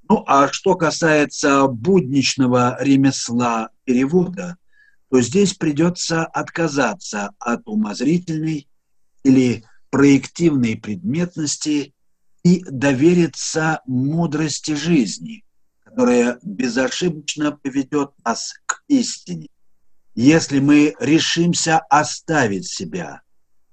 [0.09, 4.57] Ну, а что касается будничного ремесла перевода,
[5.09, 8.67] то здесь придется отказаться от умозрительной
[9.23, 11.93] или проективной предметности
[12.43, 15.43] и довериться мудрости жизни,
[15.83, 19.47] которая безошибочно поведет нас к истине.
[20.15, 23.21] Если мы решимся оставить себя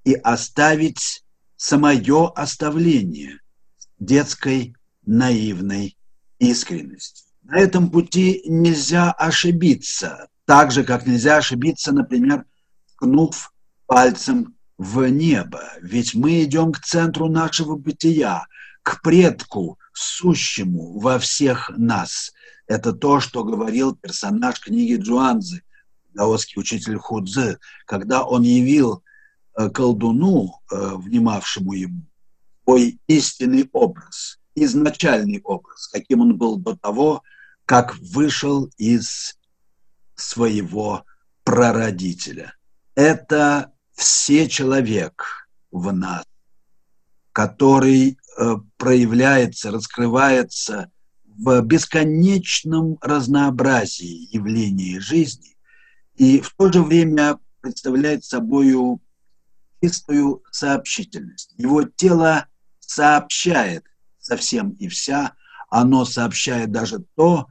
[0.04, 1.24] и оставить
[1.56, 3.38] самое оставление
[3.98, 4.74] детской
[5.06, 5.96] наивной
[6.38, 7.24] искренности.
[7.42, 12.44] На этом пути нельзя ошибиться, так же, как нельзя ошибиться, например,
[12.94, 13.52] ткнув
[13.86, 15.62] пальцем в небо.
[15.80, 18.46] Ведь мы идем к центру нашего бытия,
[18.82, 22.32] к предку, сущему во всех нас.
[22.66, 25.62] Это то, что говорил персонаж книги Джуанзы–
[26.14, 29.02] даосский учитель Худзе, когда он явил
[29.56, 32.02] э, колдуну, э, внимавшему ему,
[32.64, 37.22] свой истинный образ, изначальный образ, каким он был до того,
[37.66, 39.38] как вышел из
[40.14, 41.04] своего
[41.44, 42.54] прародителя.
[42.94, 46.24] Это все человек в нас,
[47.32, 50.90] который э, проявляется, раскрывается
[51.24, 55.56] в бесконечном разнообразии явлений жизни
[56.16, 58.74] и в то же время представляет собой
[59.82, 61.54] чистую сообщительность.
[61.56, 62.46] Его тело
[62.78, 63.84] сообщает
[64.24, 65.34] совсем и вся,
[65.68, 67.46] оно сообщает даже то,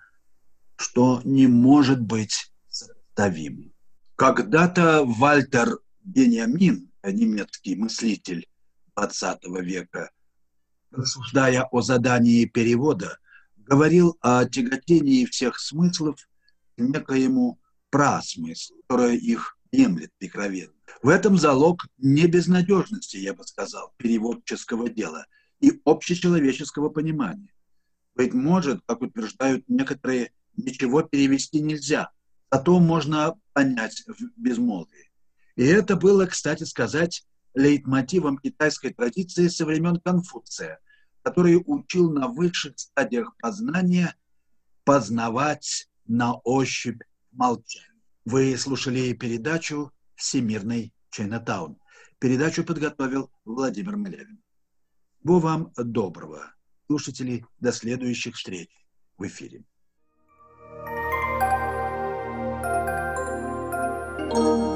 [0.76, 3.72] что не может быть сопоставимым.
[4.16, 8.48] Когда-то Вальтер Беньямин, немецкий мыслитель
[8.96, 10.10] XX века,
[10.92, 13.20] рассуждая о задании перевода,
[13.56, 16.16] говорил о тяготении всех смыслов
[16.76, 17.60] к некоему
[17.92, 20.74] прасмысл, которое их емлет прикровенно.
[21.04, 25.26] В этом залог не безнадежности, я бы сказал, переводческого дела
[25.64, 27.47] и общечеловеческого понимания.
[28.16, 32.11] Быть может, как утверждают некоторые, ничего перевести нельзя,
[32.51, 35.09] зато можно понять в безмолвии.
[35.55, 40.80] И это было, кстати сказать, лейтмотивом китайской традиции со времен Конфуция,
[41.22, 44.16] который учил на высших стадиях познания
[44.84, 47.01] познавать на ощупь
[47.32, 47.88] молчание.
[48.26, 51.78] Вы слушали передачу «Всемирный Чайнатаун».
[52.20, 54.43] Передачу подготовил Владимир Малявин.
[55.24, 56.53] Всего вам доброго,
[56.86, 57.45] слушатели.
[57.61, 58.69] До следующих встреч
[59.17, 59.63] в эфире.
[64.36, 64.72] thank you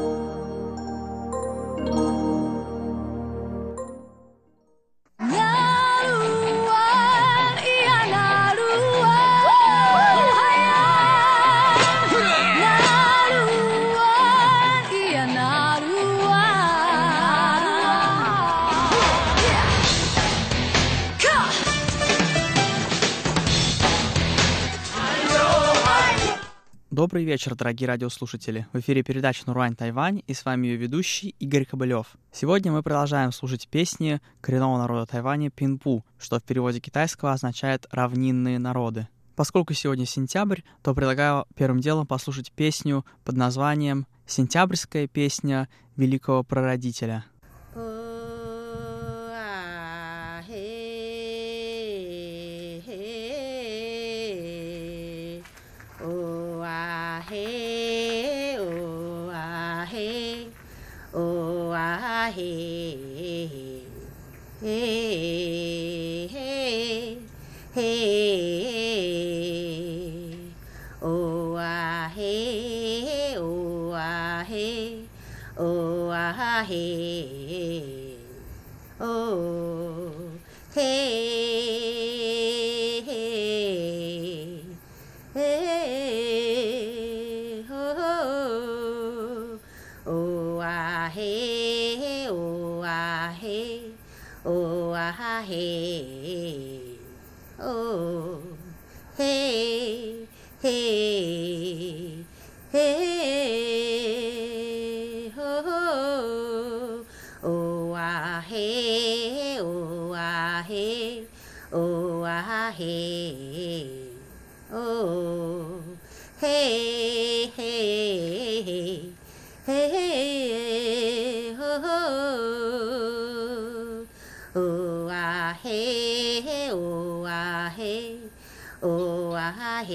[26.97, 28.65] Добрый вечер, дорогие радиослушатели.
[28.73, 32.07] В эфире передача «Нурань Тайвань» и с вами ее ведущий Игорь Кобылев.
[32.31, 38.57] Сегодня мы продолжаем слушать песни коренного народа Тайваня Пинпу, что в переводе китайского означает «равнинные
[38.57, 39.07] народы».
[39.35, 47.25] Поскольку сегодня сентябрь, то предлагаю первым делом послушать песню под названием «Сентябрьская песня великого прародителя».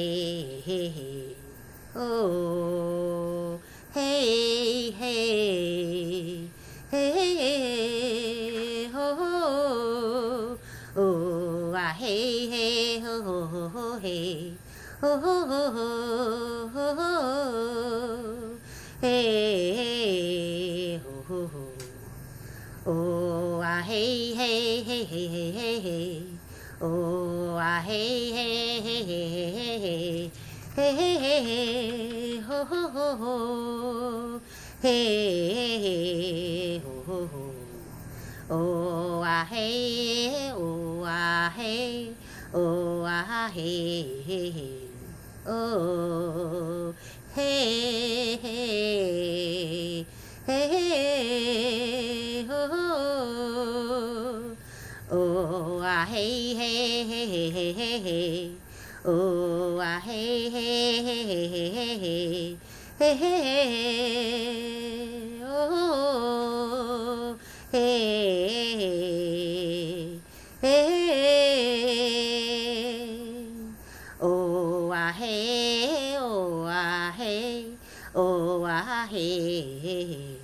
[0.02, 1.36] hey, hey, hey,
[1.94, 3.60] oh,
[3.94, 6.48] hey, hey,
[6.90, 10.58] hey, oh, oh,
[10.96, 14.54] oh, ah, hey, hey, oh, oh, oh, hey,
[15.04, 18.58] oh, oh, oh, oh, oh,
[19.00, 21.72] hey, hey, oh, oh, oh,
[22.86, 26.22] oh, ah, hey, hey, hey, hey, hey, hey, hey,
[26.80, 29.71] oh, ah, hey, hey, hey, hey, hey
[30.74, 34.40] hey hey hey hey ho ho ho ho
[34.80, 37.42] hey hey hey ho ho ho
[38.48, 42.14] oh ah hey oh ah hey
[42.54, 44.88] oh ah hey hey hey
[45.46, 46.94] oh
[47.34, 50.06] hey hey
[50.46, 52.84] hey hey ho ho
[55.20, 58.61] oh ah hey hey hey hey hey hey
[59.04, 62.56] Oh, ah, hey, hey, hey, hey, hey, hey, hey,
[63.00, 67.36] hey, hey, oh,
[67.72, 68.60] hey,
[70.60, 70.78] hey,
[74.20, 77.66] oh, ah, hey, oh, ah, hey,
[78.14, 80.38] oh, ah, hey,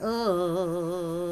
[0.00, 1.25] oh.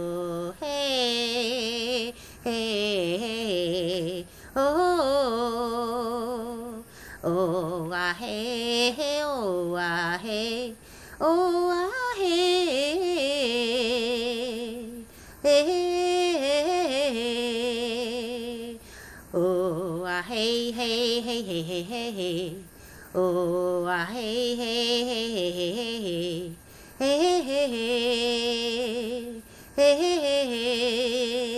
[8.24, 10.74] hey, oh ah hey,
[11.20, 12.96] oh ah hey,
[15.42, 15.60] hey,
[19.34, 22.54] oh ah hey hey hey hey hey hey hey,
[23.14, 26.32] oh ah hey hey hey hey hey hey
[26.98, 28.24] hey hey hey
[29.76, 31.53] hey hey hey hey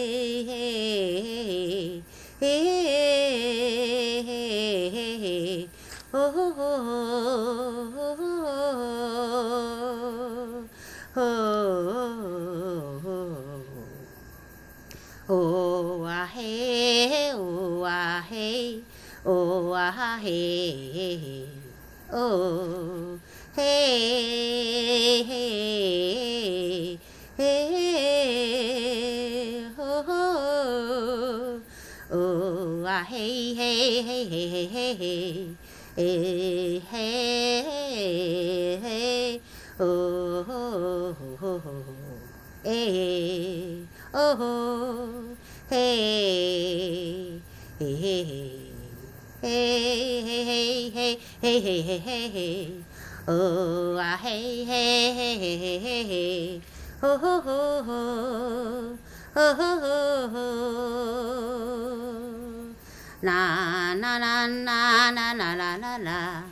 [17.87, 18.82] ah hey,
[19.24, 21.47] oh ah hey,
[22.12, 23.18] oh
[23.55, 26.99] hey, hey,
[27.37, 28.26] hey, hey,
[29.78, 31.61] oh, oh
[32.11, 35.57] oh, ah hey, hey, hey, hey, hey, hey,
[35.97, 39.41] hey, hey, hey,
[39.80, 41.14] oh,
[42.62, 45.37] hey, oh,
[45.70, 47.26] hey.
[47.79, 48.72] Hey, hey, hey.
[49.43, 52.85] Hey, hey, hey, hey, hey, hey, hey.
[53.29, 56.62] Oh, ah, hey, hey, hey, hey, hey, hey, hey.
[57.03, 58.01] Ho, ho, ho, ho.
[59.35, 60.47] Ho, ho, ho, ho.
[63.20, 66.45] Na, na, na, na, na, na, na, na, na.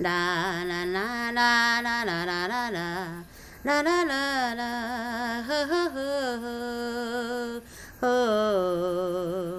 [0.00, 3.24] Da, na, na, na, na, na, na, na, na.
[3.62, 6.08] La la la la, ho ho ho
[6.40, 7.60] ho,
[8.00, 9.49] ho.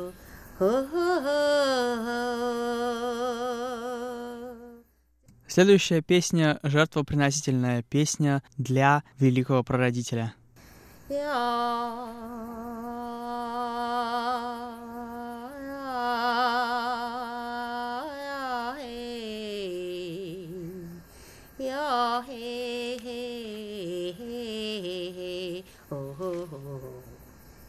[5.48, 10.36] Следующая песня— жертвоприносительная песня для великого прародителя.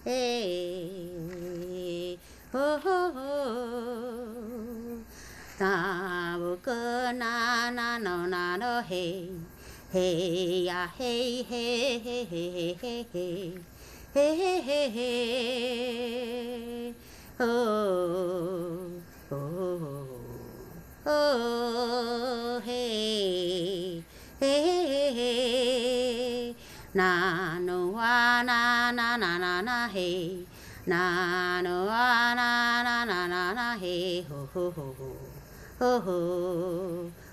[0.04, 0.81] Hey.
[7.12, 9.30] Na na no na no hey.
[9.90, 13.52] Hey ya hey hey hey hey hey hey hey.
[14.12, 16.94] Hey hey hey
[17.40, 18.90] oh
[19.30, 20.06] oh oh.
[21.06, 24.02] oh hey
[24.38, 26.54] hey hey.
[26.92, 30.44] Na no wa na na na na na hey
[30.84, 31.70] 那那
[32.34, 35.04] 那那那那那嘿，吼吼吼吼，
[35.78, 36.10] 吼吼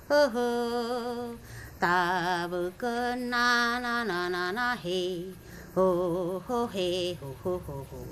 [0.07, 1.35] 吼吼，
[1.79, 5.33] 打不个那那那那那嘿，
[5.73, 8.05] 吼吼嘿吼吼吼吼，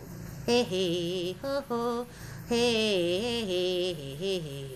[0.48, 2.06] 嘿嘿吼吼，
[2.50, 4.68] 嘿嘿，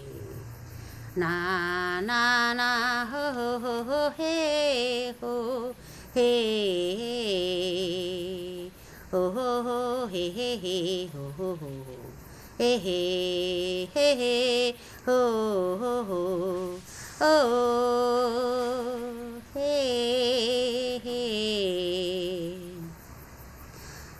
[1.15, 5.73] 那那那吼吼吼吼，嘿吼，
[6.13, 8.71] 嘿嘿。
[9.11, 11.57] 哦嘿嘿嘿哦
[12.57, 15.11] 嘿嘿嘿哦
[16.07, 16.79] 哦
[17.19, 17.25] 哦
[19.53, 21.09] 嘿嘿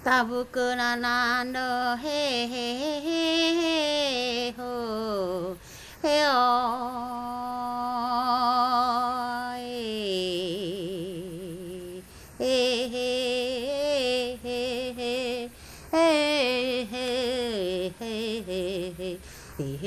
[0.04, 5.56] 大不哥那难喽嘿嘿嘿嘿哦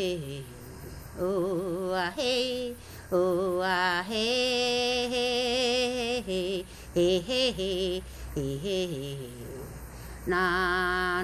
[0.05, 0.45] hey hey
[1.19, 2.75] oh ah hey
[3.11, 8.03] oh ah hey hey hey hey hey hey
[8.35, 9.17] hey hey
[10.29, 10.43] na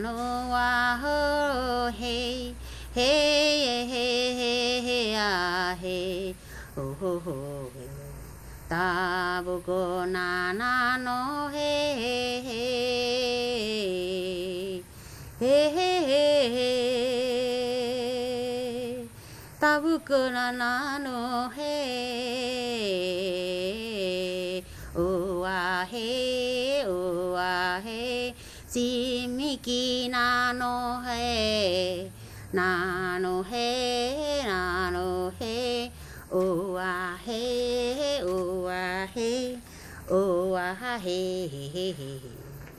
[0.05, 0.13] no
[0.53, 1.19] wa ho
[2.01, 2.55] hey
[2.97, 6.35] hey hey hey hey ah hey
[6.81, 7.37] oh ho ho
[8.73, 8.87] ta
[9.45, 10.73] bu ko na na
[11.05, 11.19] no
[11.53, 12.41] hey hey
[15.41, 17.10] hey hey hey
[19.61, 21.61] た袋なのへ
[24.95, 28.35] うわへうわへ
[28.67, 32.11] しみきなのへ
[32.55, 35.93] なのへなのへ
[36.31, 39.59] うわへうわへ
[40.09, 41.95] うわへへへへ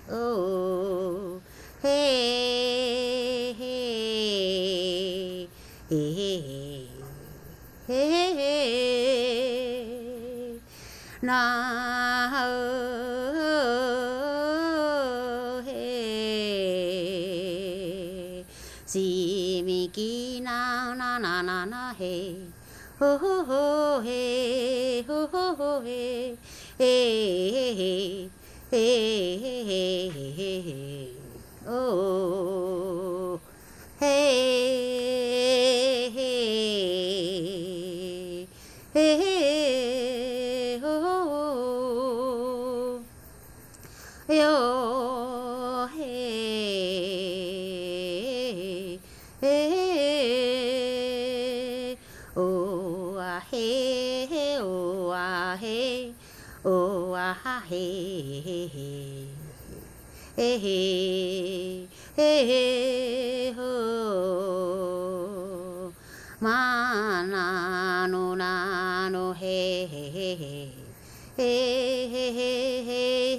[0.10, 1.40] お
[1.84, 2.81] へ
[11.22, 11.42] na
[15.66, 15.76] he
[18.86, 22.36] si mi ki na na na na na he
[23.00, 26.36] ho ho ho he ho ho ho he
[26.80, 26.96] he
[27.54, 28.04] he he
[28.72, 28.84] he
[29.70, 30.91] he he he
[60.42, 60.58] hey
[62.18, 63.70] hey hey ho
[66.42, 68.50] ma na no na
[69.10, 70.72] no hey hey hey
[71.38, 72.10] hey hey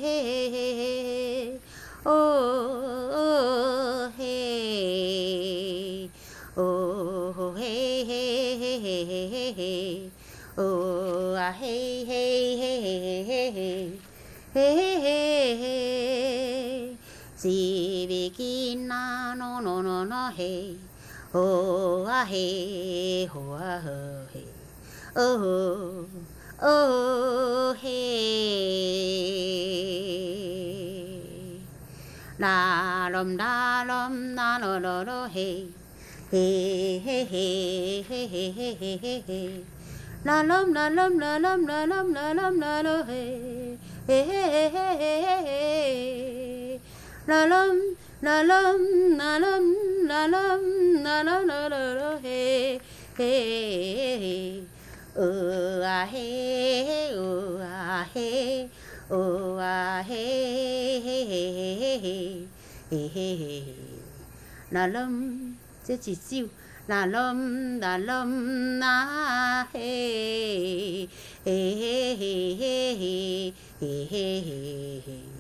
[0.05, 1.59] hey
[2.07, 2.12] oh
[3.24, 6.09] oh hey
[6.57, 10.11] oh hey hey hey hey
[10.57, 12.78] oh ah hey hey hey
[13.26, 13.90] hey hey
[14.55, 14.91] hey hey
[18.33, 20.78] ki na no no no no, he.
[21.33, 23.26] Ho a he.
[23.33, 24.45] Ho a ho, he.
[25.16, 26.07] Oh
[26.61, 27.99] oh he.
[32.39, 35.72] La lom, da, lom na no no no he.
[36.33, 39.64] He he he he he he he he he.
[40.24, 43.76] La, lom la lom la lom la lom la, lom na lo, he.
[44.07, 44.43] He he
[44.74, 46.80] he he he he.
[47.26, 48.60] La, lom 啦啦
[49.18, 49.58] 啦啦
[50.06, 52.80] 啦啦啦啦啦啦啦嘿
[53.16, 54.64] 嘿嘿
[55.16, 58.70] 哦啊嘿哦啊嘿
[59.08, 60.14] 哦啊嘿
[61.04, 62.48] 嘿嘿
[62.90, 63.64] 嘿嘿嘿
[64.70, 65.08] 啦啦
[65.82, 66.48] 这一首
[66.86, 67.34] 啦啦啦
[67.80, 68.24] 啦啦啦
[68.78, 71.08] 啦嘿
[71.44, 72.56] 嘿嘿嘿
[73.00, 75.32] 嘿嘿嘿嘿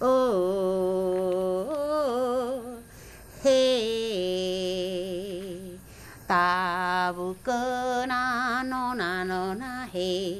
[0.00, 1.74] Oh
[3.42, 3.78] hê.
[6.28, 10.36] Ta bu cơ na no na no na hê.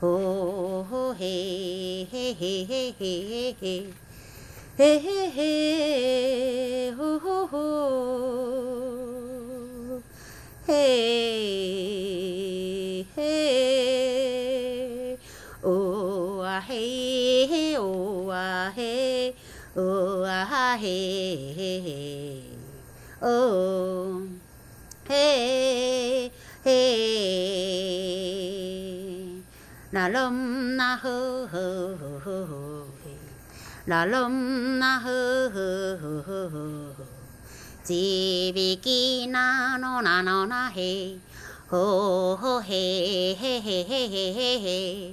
[0.00, 3.82] Ô, hô hê hê hê hê hê hê.
[4.78, 7.64] Hê hê hê, hô hô hô.
[10.66, 10.84] Hê
[13.16, 14.37] hê
[16.58, 19.32] à hê ô à hê
[19.74, 20.96] ô à hê
[23.20, 24.20] ô
[25.08, 26.30] hê
[26.64, 26.80] hê
[29.92, 32.84] na lâm na hơ hơ hơ hơ
[33.86, 37.04] la lum na hơ hơ hơ hơ hơ.
[37.86, 41.16] Chỉ vì kia na nó na nó na hê
[41.68, 45.12] hô hô hê hê hê hê hê hê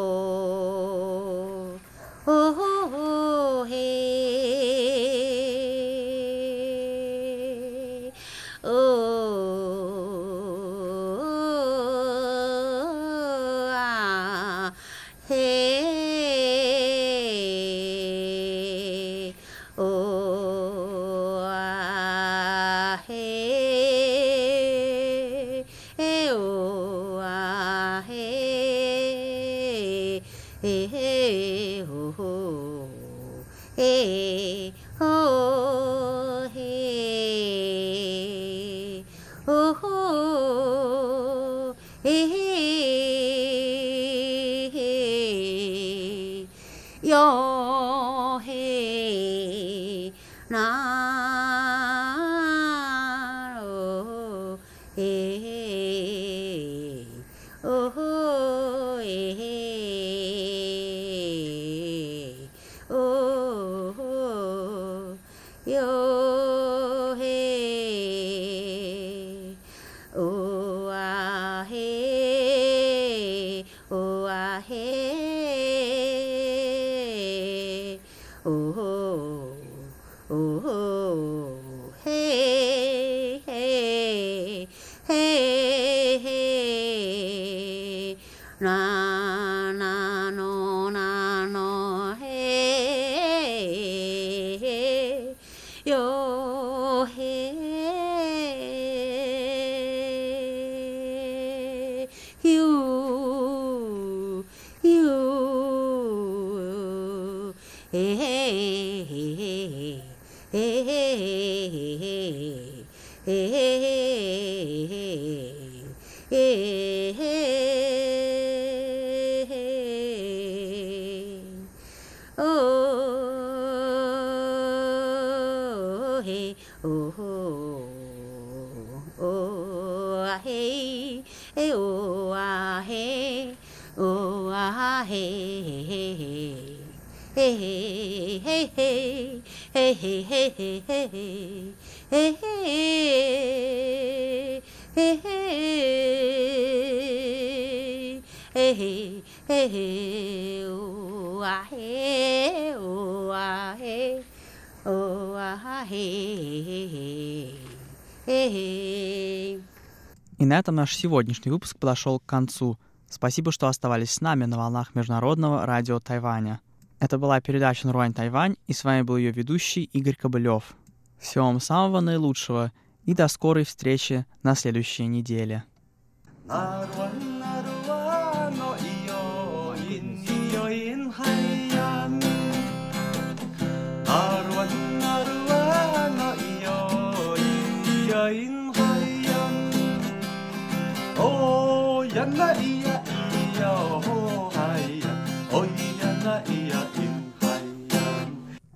[160.61, 162.77] этом наш сегодняшний выпуск подошел к концу.
[163.09, 166.61] Спасибо, что оставались с нами на волнах Международного радио Тайваня.
[166.99, 170.75] Это была передача «Наруань Тайвань», и с вами был ее ведущий Игорь Кобылев.
[171.19, 172.71] Всего вам самого наилучшего
[173.05, 175.63] и до скорой встречи на следующей неделе.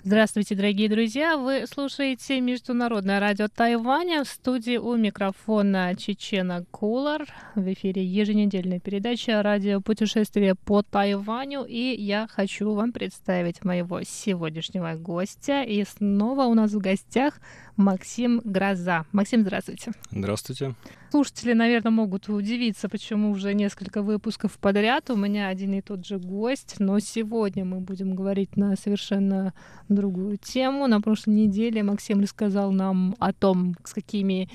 [0.08, 1.36] Здравствуйте, дорогие друзья!
[1.36, 4.24] Вы слушаете Международное радио Тайваня.
[4.24, 7.26] В студии у микрофона Чечена Кулар.
[7.56, 11.66] В эфире еженедельная передача «Радио путешествие по Тайваню».
[11.68, 15.64] И я хочу вам представить моего сегодняшнего гостя.
[15.64, 17.40] И снова у нас в гостях
[17.76, 19.06] Максим Гроза.
[19.12, 19.92] Максим, здравствуйте.
[20.12, 20.76] Здравствуйте.
[21.16, 26.20] Слушатели, наверное, могут удивиться, почему уже несколько выпусков подряд у меня один и тот же
[26.20, 29.54] гость, но сегодня мы будем говорить на совершенно
[29.88, 30.88] другую тему.
[30.88, 34.50] На прошлой неделе Максим рассказал нам о том, с какими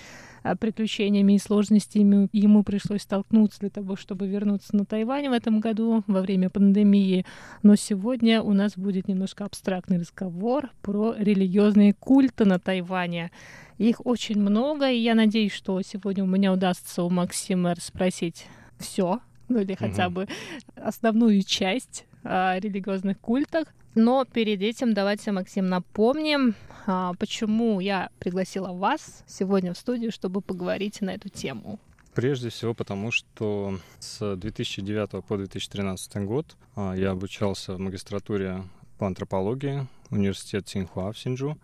[0.58, 6.02] приключениями и сложностями ему пришлось столкнуться для того, чтобы вернуться на Тайвань в этом году
[6.06, 7.24] во время пандемии.
[7.62, 13.30] Но сегодня у нас будет немножко абстрактный разговор про религиозные культы на Тайване.
[13.78, 18.46] Их очень много, и я надеюсь, что сегодня у меня удастся у Максима спросить
[18.78, 20.28] все, ну или хотя бы
[20.76, 23.68] основную часть о религиозных культах.
[23.94, 26.54] Но перед этим давайте, Максим, напомним,
[26.86, 31.78] а, почему я пригласила вас сегодня в студию, чтобы поговорить на эту тему.
[32.14, 38.64] Прежде всего потому, что с 2009 по 2013 год а, я обучался в магистратуре
[38.98, 41.58] по антропологии университет Синхуа в Синджу.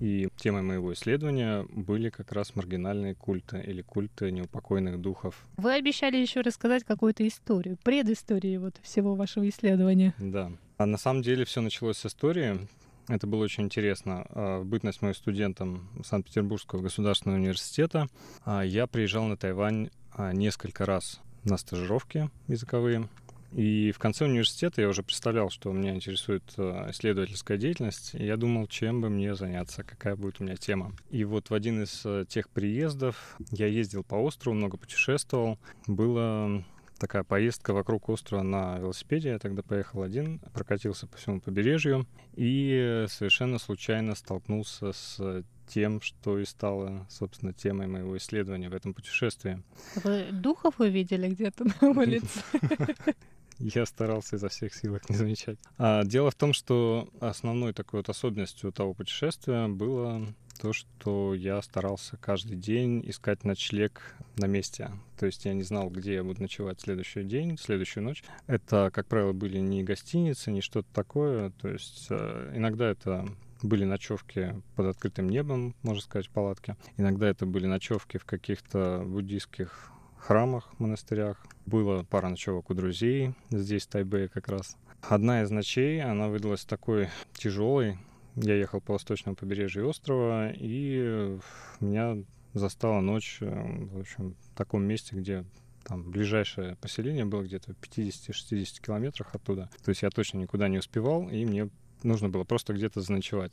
[0.00, 5.46] И темой моего исследования были как раз маргинальные культы или культы неупокойных духов.
[5.58, 10.12] Вы обещали еще рассказать какую-то историю, предысторию вот всего вашего исследования.
[10.18, 10.50] Да.
[10.82, 12.66] А на самом деле все началось с истории.
[13.06, 14.26] Это было очень интересно.
[14.30, 18.08] А, в бытность мой студентом Санкт-Петербургского государственного университета
[18.44, 23.08] а, я приезжал на Тайвань а, несколько раз на стажировки языковые.
[23.52, 28.66] И в конце университета я уже представлял, что меня интересует исследовательская деятельность, и я думал,
[28.66, 30.96] чем бы мне заняться, какая будет у меня тема.
[31.10, 35.58] И вот в один из тех приездов я ездил по острову, много путешествовал.
[35.86, 36.64] Было
[37.02, 39.30] такая поездка вокруг острова на велосипеде.
[39.30, 46.38] Я тогда поехал один, прокатился по всему побережью и совершенно случайно столкнулся с тем, что
[46.38, 49.60] и стало, собственно, темой моего исследования в этом путешествии.
[50.04, 52.40] Вы духов увидели где-то на улице?
[53.58, 55.58] Я старался изо всех сил их не замечать.
[55.78, 60.24] А, дело в том, что основной такой вот особенностью того путешествия было
[60.60, 64.90] то, что я старался каждый день искать ночлег на месте.
[65.18, 68.22] То есть я не знал, где я буду ночевать следующий день, следующую ночь.
[68.46, 71.50] Это, как правило, были не гостиницы, не что-то такое.
[71.60, 73.28] То есть э, иногда это
[73.62, 76.76] были ночевки под открытым небом, можно сказать, палатки.
[76.96, 81.44] Иногда это были ночевки в каких-то буддийских храмах, монастырях.
[81.66, 84.76] Было пара ночевок у друзей здесь, в Тайбэе как раз.
[85.02, 87.98] Одна из ночей, она выдалась такой тяжелой,
[88.36, 91.38] я ехал по восточному побережью острова, и
[91.80, 92.18] меня
[92.54, 95.44] застала ночь, э, в общем, в таком месте, где
[95.84, 99.68] там ближайшее поселение было где-то в 50-60 километрах оттуда.
[99.84, 101.70] То есть я точно никуда не успевал, и мне
[102.04, 103.52] нужно было просто где-то заночевать.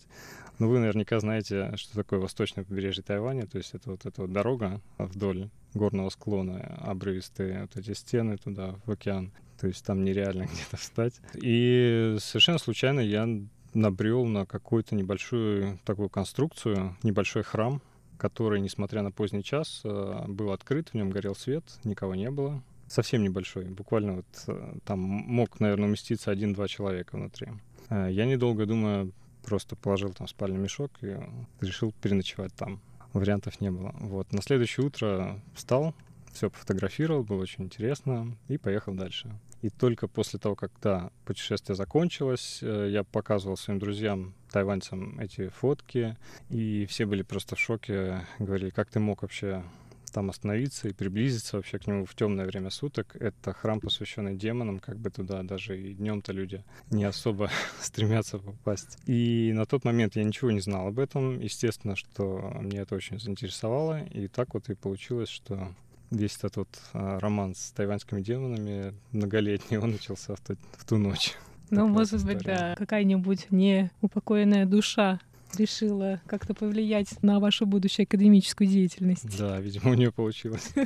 [0.58, 4.32] Но вы наверняка знаете, что такое восточное побережье Тайваня, то есть это вот эта вот
[4.32, 9.32] дорога вдоль горного склона, обрывистые вот эти стены туда, в океан.
[9.60, 11.20] То есть там нереально где-то встать.
[11.36, 13.28] И совершенно случайно я
[13.74, 17.82] набрел на какую-то небольшую такую конструкцию, небольшой храм,
[18.18, 22.62] который, несмотря на поздний час, э, был открыт, в нем горел свет, никого не было.
[22.88, 27.48] Совсем небольшой, буквально вот э, там мог, наверное, уместиться один-два человека внутри.
[27.90, 29.10] Э, я, недолго думая,
[29.44, 31.18] просто положил там спальный мешок и
[31.62, 32.82] решил переночевать там.
[33.14, 33.96] Вариантов не было.
[34.00, 34.32] Вот.
[34.34, 35.96] На следующее утро встал,
[36.32, 39.34] все пофотографировал, было очень интересно, и поехал дальше.
[39.62, 46.18] И только после того, когда путешествие закончилось, э, я показывал своим друзьям, тайваньцам, эти фотки,
[46.50, 49.64] и все были просто в шоке, говорили, как ты мог вообще
[50.10, 53.16] там остановиться и приблизиться вообще к нему в темное время суток.
[53.20, 57.50] Это храм, посвященный демонам, как бы туда даже и днем-то люди не особо
[57.82, 58.98] стремятся попасть.
[59.06, 61.40] И на тот момент я ничего не знал об этом.
[61.40, 64.04] Естественно, что мне это очень заинтересовало.
[64.06, 65.74] И так вот и получилось, что
[66.12, 70.98] весь этот вот, а, роман с тайваньскими демонами многолетний, он начался в ту, в ту
[70.98, 71.36] ночь.
[71.70, 75.20] Ну, может быть, да, какая-нибудь неупокоенная душа
[75.56, 79.38] решила как-то повлиять на вашу будущую академическую деятельность.
[79.38, 80.74] Да, видимо, у нее получилось.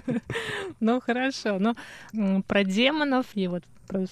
[0.80, 1.60] Ну, хорошо.
[1.60, 1.76] Но
[2.48, 3.64] про демонов и вот,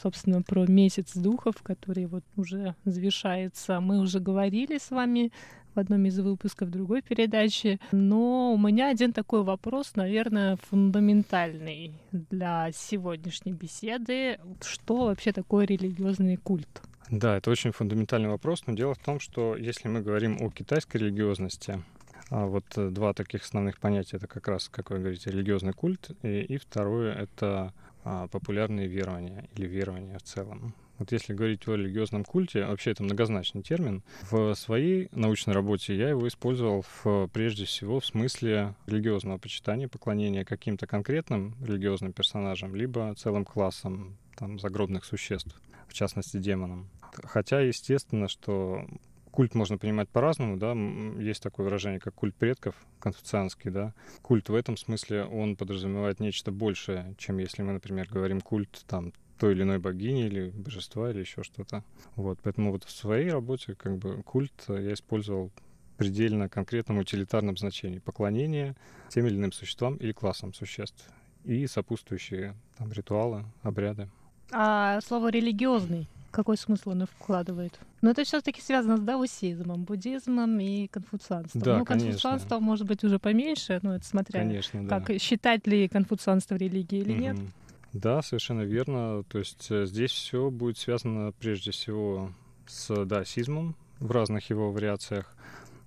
[0.02, 5.32] собственно, про месяц духов, который вот уже завершается, мы уже говорили с вами
[5.76, 7.80] в одном из выпусков другой передачи.
[7.92, 14.40] Но у меня один такой вопрос, наверное, фундаментальный для сегодняшней беседы.
[14.62, 16.82] Что вообще такое религиозный культ?
[17.12, 20.96] Да, это очень фундаментальный вопрос, но дело в том, что если мы говорим о китайской
[20.96, 21.84] религиозности,
[22.30, 26.40] а вот два таких основных понятия это как раз, как вы говорите, религиозный культ, и,
[26.40, 27.74] и второе это
[28.06, 30.74] а, популярные верования или верования в целом.
[31.00, 36.08] Вот если говорить о религиозном культе, вообще это многозначный термин, в своей научной работе я
[36.08, 43.14] его использовал в, прежде всего в смысле религиозного почитания, поклонения каким-то конкретным религиозным персонажам, либо
[43.16, 46.90] целым классом там, загробных существ, в частности демонам.
[47.24, 48.88] Хотя, естественно, что
[49.32, 50.74] культ можно понимать по-разному, да,
[51.22, 53.94] есть такое выражение, как культ предков, конфуцианский, да.
[54.22, 59.14] Культ в этом смысле, он подразумевает нечто большее, чем если мы, например, говорим культ там
[59.38, 61.84] той или иной богини или божества или еще что-то.
[62.16, 65.52] Вот, поэтому вот в своей работе как бы культ я использовал
[65.98, 68.00] предельно конкретном утилитарном значении.
[68.00, 68.76] Поклонение
[69.10, 71.10] тем или иным существам или классам существ
[71.44, 74.10] и сопутствующие там ритуалы, обряды.
[74.52, 77.78] А слово религиозный какой смысл оно вкладывает?
[78.02, 81.62] Но это все-таки связано с даосизмом, буддизмом и конфуцианством.
[81.62, 82.60] Да, ну, конфуцианство конечно.
[82.60, 85.00] может быть уже поменьше, но это смотря Конечно, да.
[85.00, 87.38] как считать ли конфуцианство религией или нет.
[87.38, 87.54] Мгм.
[87.94, 89.24] Да, совершенно верно.
[89.24, 92.32] То есть э, здесь все будет связано прежде всего
[92.66, 95.36] с даосизмом в разных его вариациях,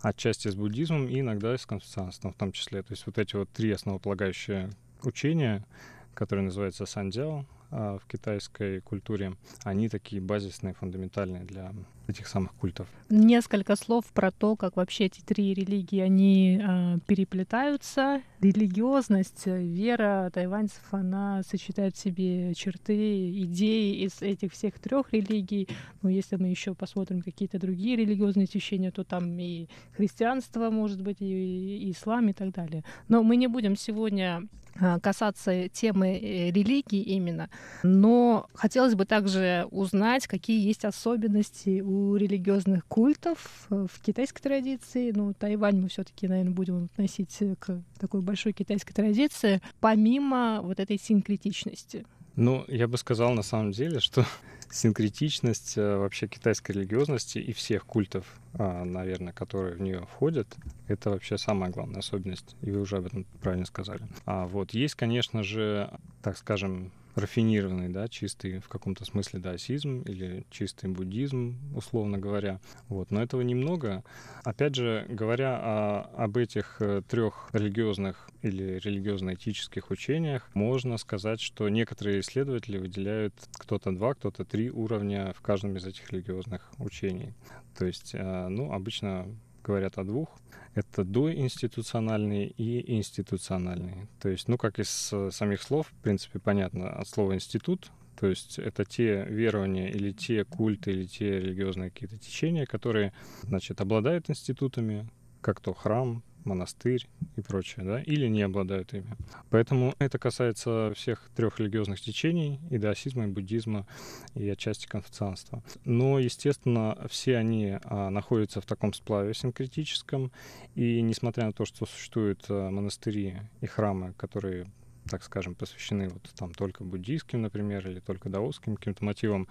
[0.03, 2.83] отчасти с буддизмом и иногда с конфуцианством в том числе.
[2.83, 4.71] То есть вот эти вот три основополагающие
[5.03, 5.65] учения,
[6.13, 7.45] которые называются сандяо а,
[7.75, 11.73] в китайской культуре, они такие базисные, фундаментальные для
[12.07, 12.87] этих самых культов.
[13.09, 18.23] Несколько слов про то, как вообще эти три религии, они э, переплетаются.
[18.41, 25.69] Религиозность, вера тайваньцев, она сочетает в себе черты, идеи из этих всех трех религий.
[26.03, 31.21] Но если мы еще посмотрим какие-то другие религиозные течения, то там и христианство, может быть,
[31.21, 32.85] и, и ислам и так далее.
[33.09, 34.64] Но мы не будем сегодня а,
[35.03, 37.51] касаться темы э, религии именно,
[37.83, 45.13] но хотелось бы также узнать, какие есть особенности у религиозных культов э, в китайской традиции.
[45.15, 50.99] Ну, Тайвань мы все-таки, наверное, будем относить к такой большой китайской традиции, помимо вот этой
[50.99, 52.05] синкретичности.
[52.37, 54.27] Ну, я бы сказал на самом деле, что
[54.71, 60.49] синкретичность э, вообще китайской религиозности и всех культов, а, наверное, которые в нее входят,
[60.89, 62.57] это вообще самая главная особенность.
[62.63, 64.03] И вы уже об этом правильно сказали.
[64.27, 65.91] А вот есть, конечно же,
[66.23, 72.61] так скажем, рафинированный, да, чистый в каком-то смысле даосизм или чистый буддизм, условно говоря.
[72.89, 73.11] Вот.
[73.11, 74.05] Но этого немного.
[74.43, 81.69] Опять же, говоря о, об этих э, трех религиозных или религиозно-этических учениях, можно сказать, что
[81.69, 87.35] некоторые исследователи выделяют кто-то два, кто-то три уровня в каждом из этих религиозных учений.
[87.79, 89.27] То есть, э, ну, обычно
[89.63, 90.29] говорят о двух.
[90.75, 94.09] Это доинституциональные и институциональные.
[94.21, 98.29] То есть, ну, как из э, самих слов, в принципе, понятно, от слова «институт», то
[98.29, 103.13] есть это те верования или те культы, или те религиозные какие-то течения, которые,
[103.43, 105.09] значит, обладают институтами,
[105.41, 109.17] как то храм, монастырь и прочее, да, или не обладают ими.
[109.51, 113.87] Поэтому это касается всех трех религиозных течений, и даосизма, и буддизма,
[114.35, 115.63] и отчасти конфуцианства.
[115.85, 120.33] Но, естественно, все они а, находятся в таком сплаве синкретическом,
[120.75, 124.67] и несмотря на то, что существуют а, монастыри и храмы, которые
[125.09, 129.49] так скажем, посвящены вот там только буддийским, например, или только даосским каким-то мотивам.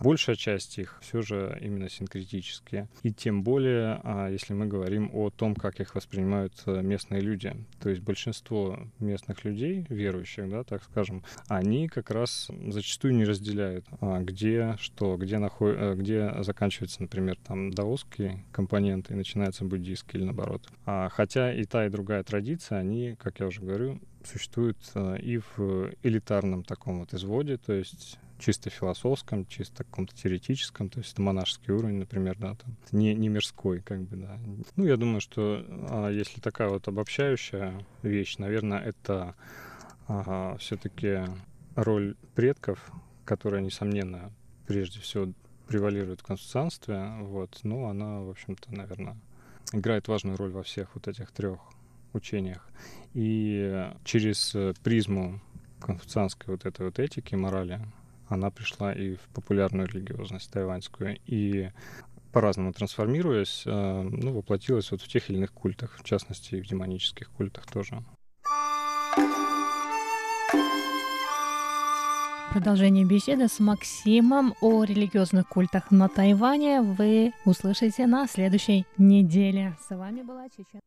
[0.00, 2.88] Большая часть их все же именно синкретические.
[3.02, 7.54] И тем более, а, если мы говорим о том, как их воспринимают э, местные люди.
[7.80, 13.86] То есть большинство местных людей, верующих, да, так скажем, они как раз зачастую не разделяют,
[14.00, 15.76] а, где что, где, наход...
[15.78, 20.68] Э, где заканчивается, например, там даосские компоненты и начинается буддийский или наоборот.
[20.86, 25.38] А, хотя и та, и другая традиция, они, как я уже говорю, существует э, и
[25.38, 31.22] в элитарном таком вот изводе, то есть чисто философском, чисто каком-то теоретическом, то есть это
[31.22, 34.38] монашеский уровень, например, да, там, не, не мирской, как бы, да.
[34.76, 39.34] Ну, я думаю, что а, если такая вот обобщающая вещь, наверное, это
[40.08, 41.20] а, все-таки
[41.76, 42.90] роль предков,
[43.24, 44.32] которая, несомненно,
[44.66, 45.32] прежде всего
[45.68, 49.16] превалирует в конституционстве, вот, ну, она, в общем-то, наверное,
[49.72, 51.60] играет важную роль во всех вот этих трех
[52.14, 52.68] учениях.
[53.14, 55.40] И через призму
[55.80, 57.80] конфуцианской вот этой вот этики, морали,
[58.28, 61.18] она пришла и в популярную религиозность тайваньскую.
[61.26, 61.70] И
[62.32, 66.66] по-разному трансформируясь, э, ну, воплотилась вот в тех или иных культах, в частности, и в
[66.66, 68.02] демонических культах тоже.
[72.52, 79.76] Продолжение беседы с Максимом о религиозных культах на Тайване вы услышите на следующей неделе.
[79.88, 80.80] С вами была Чечен.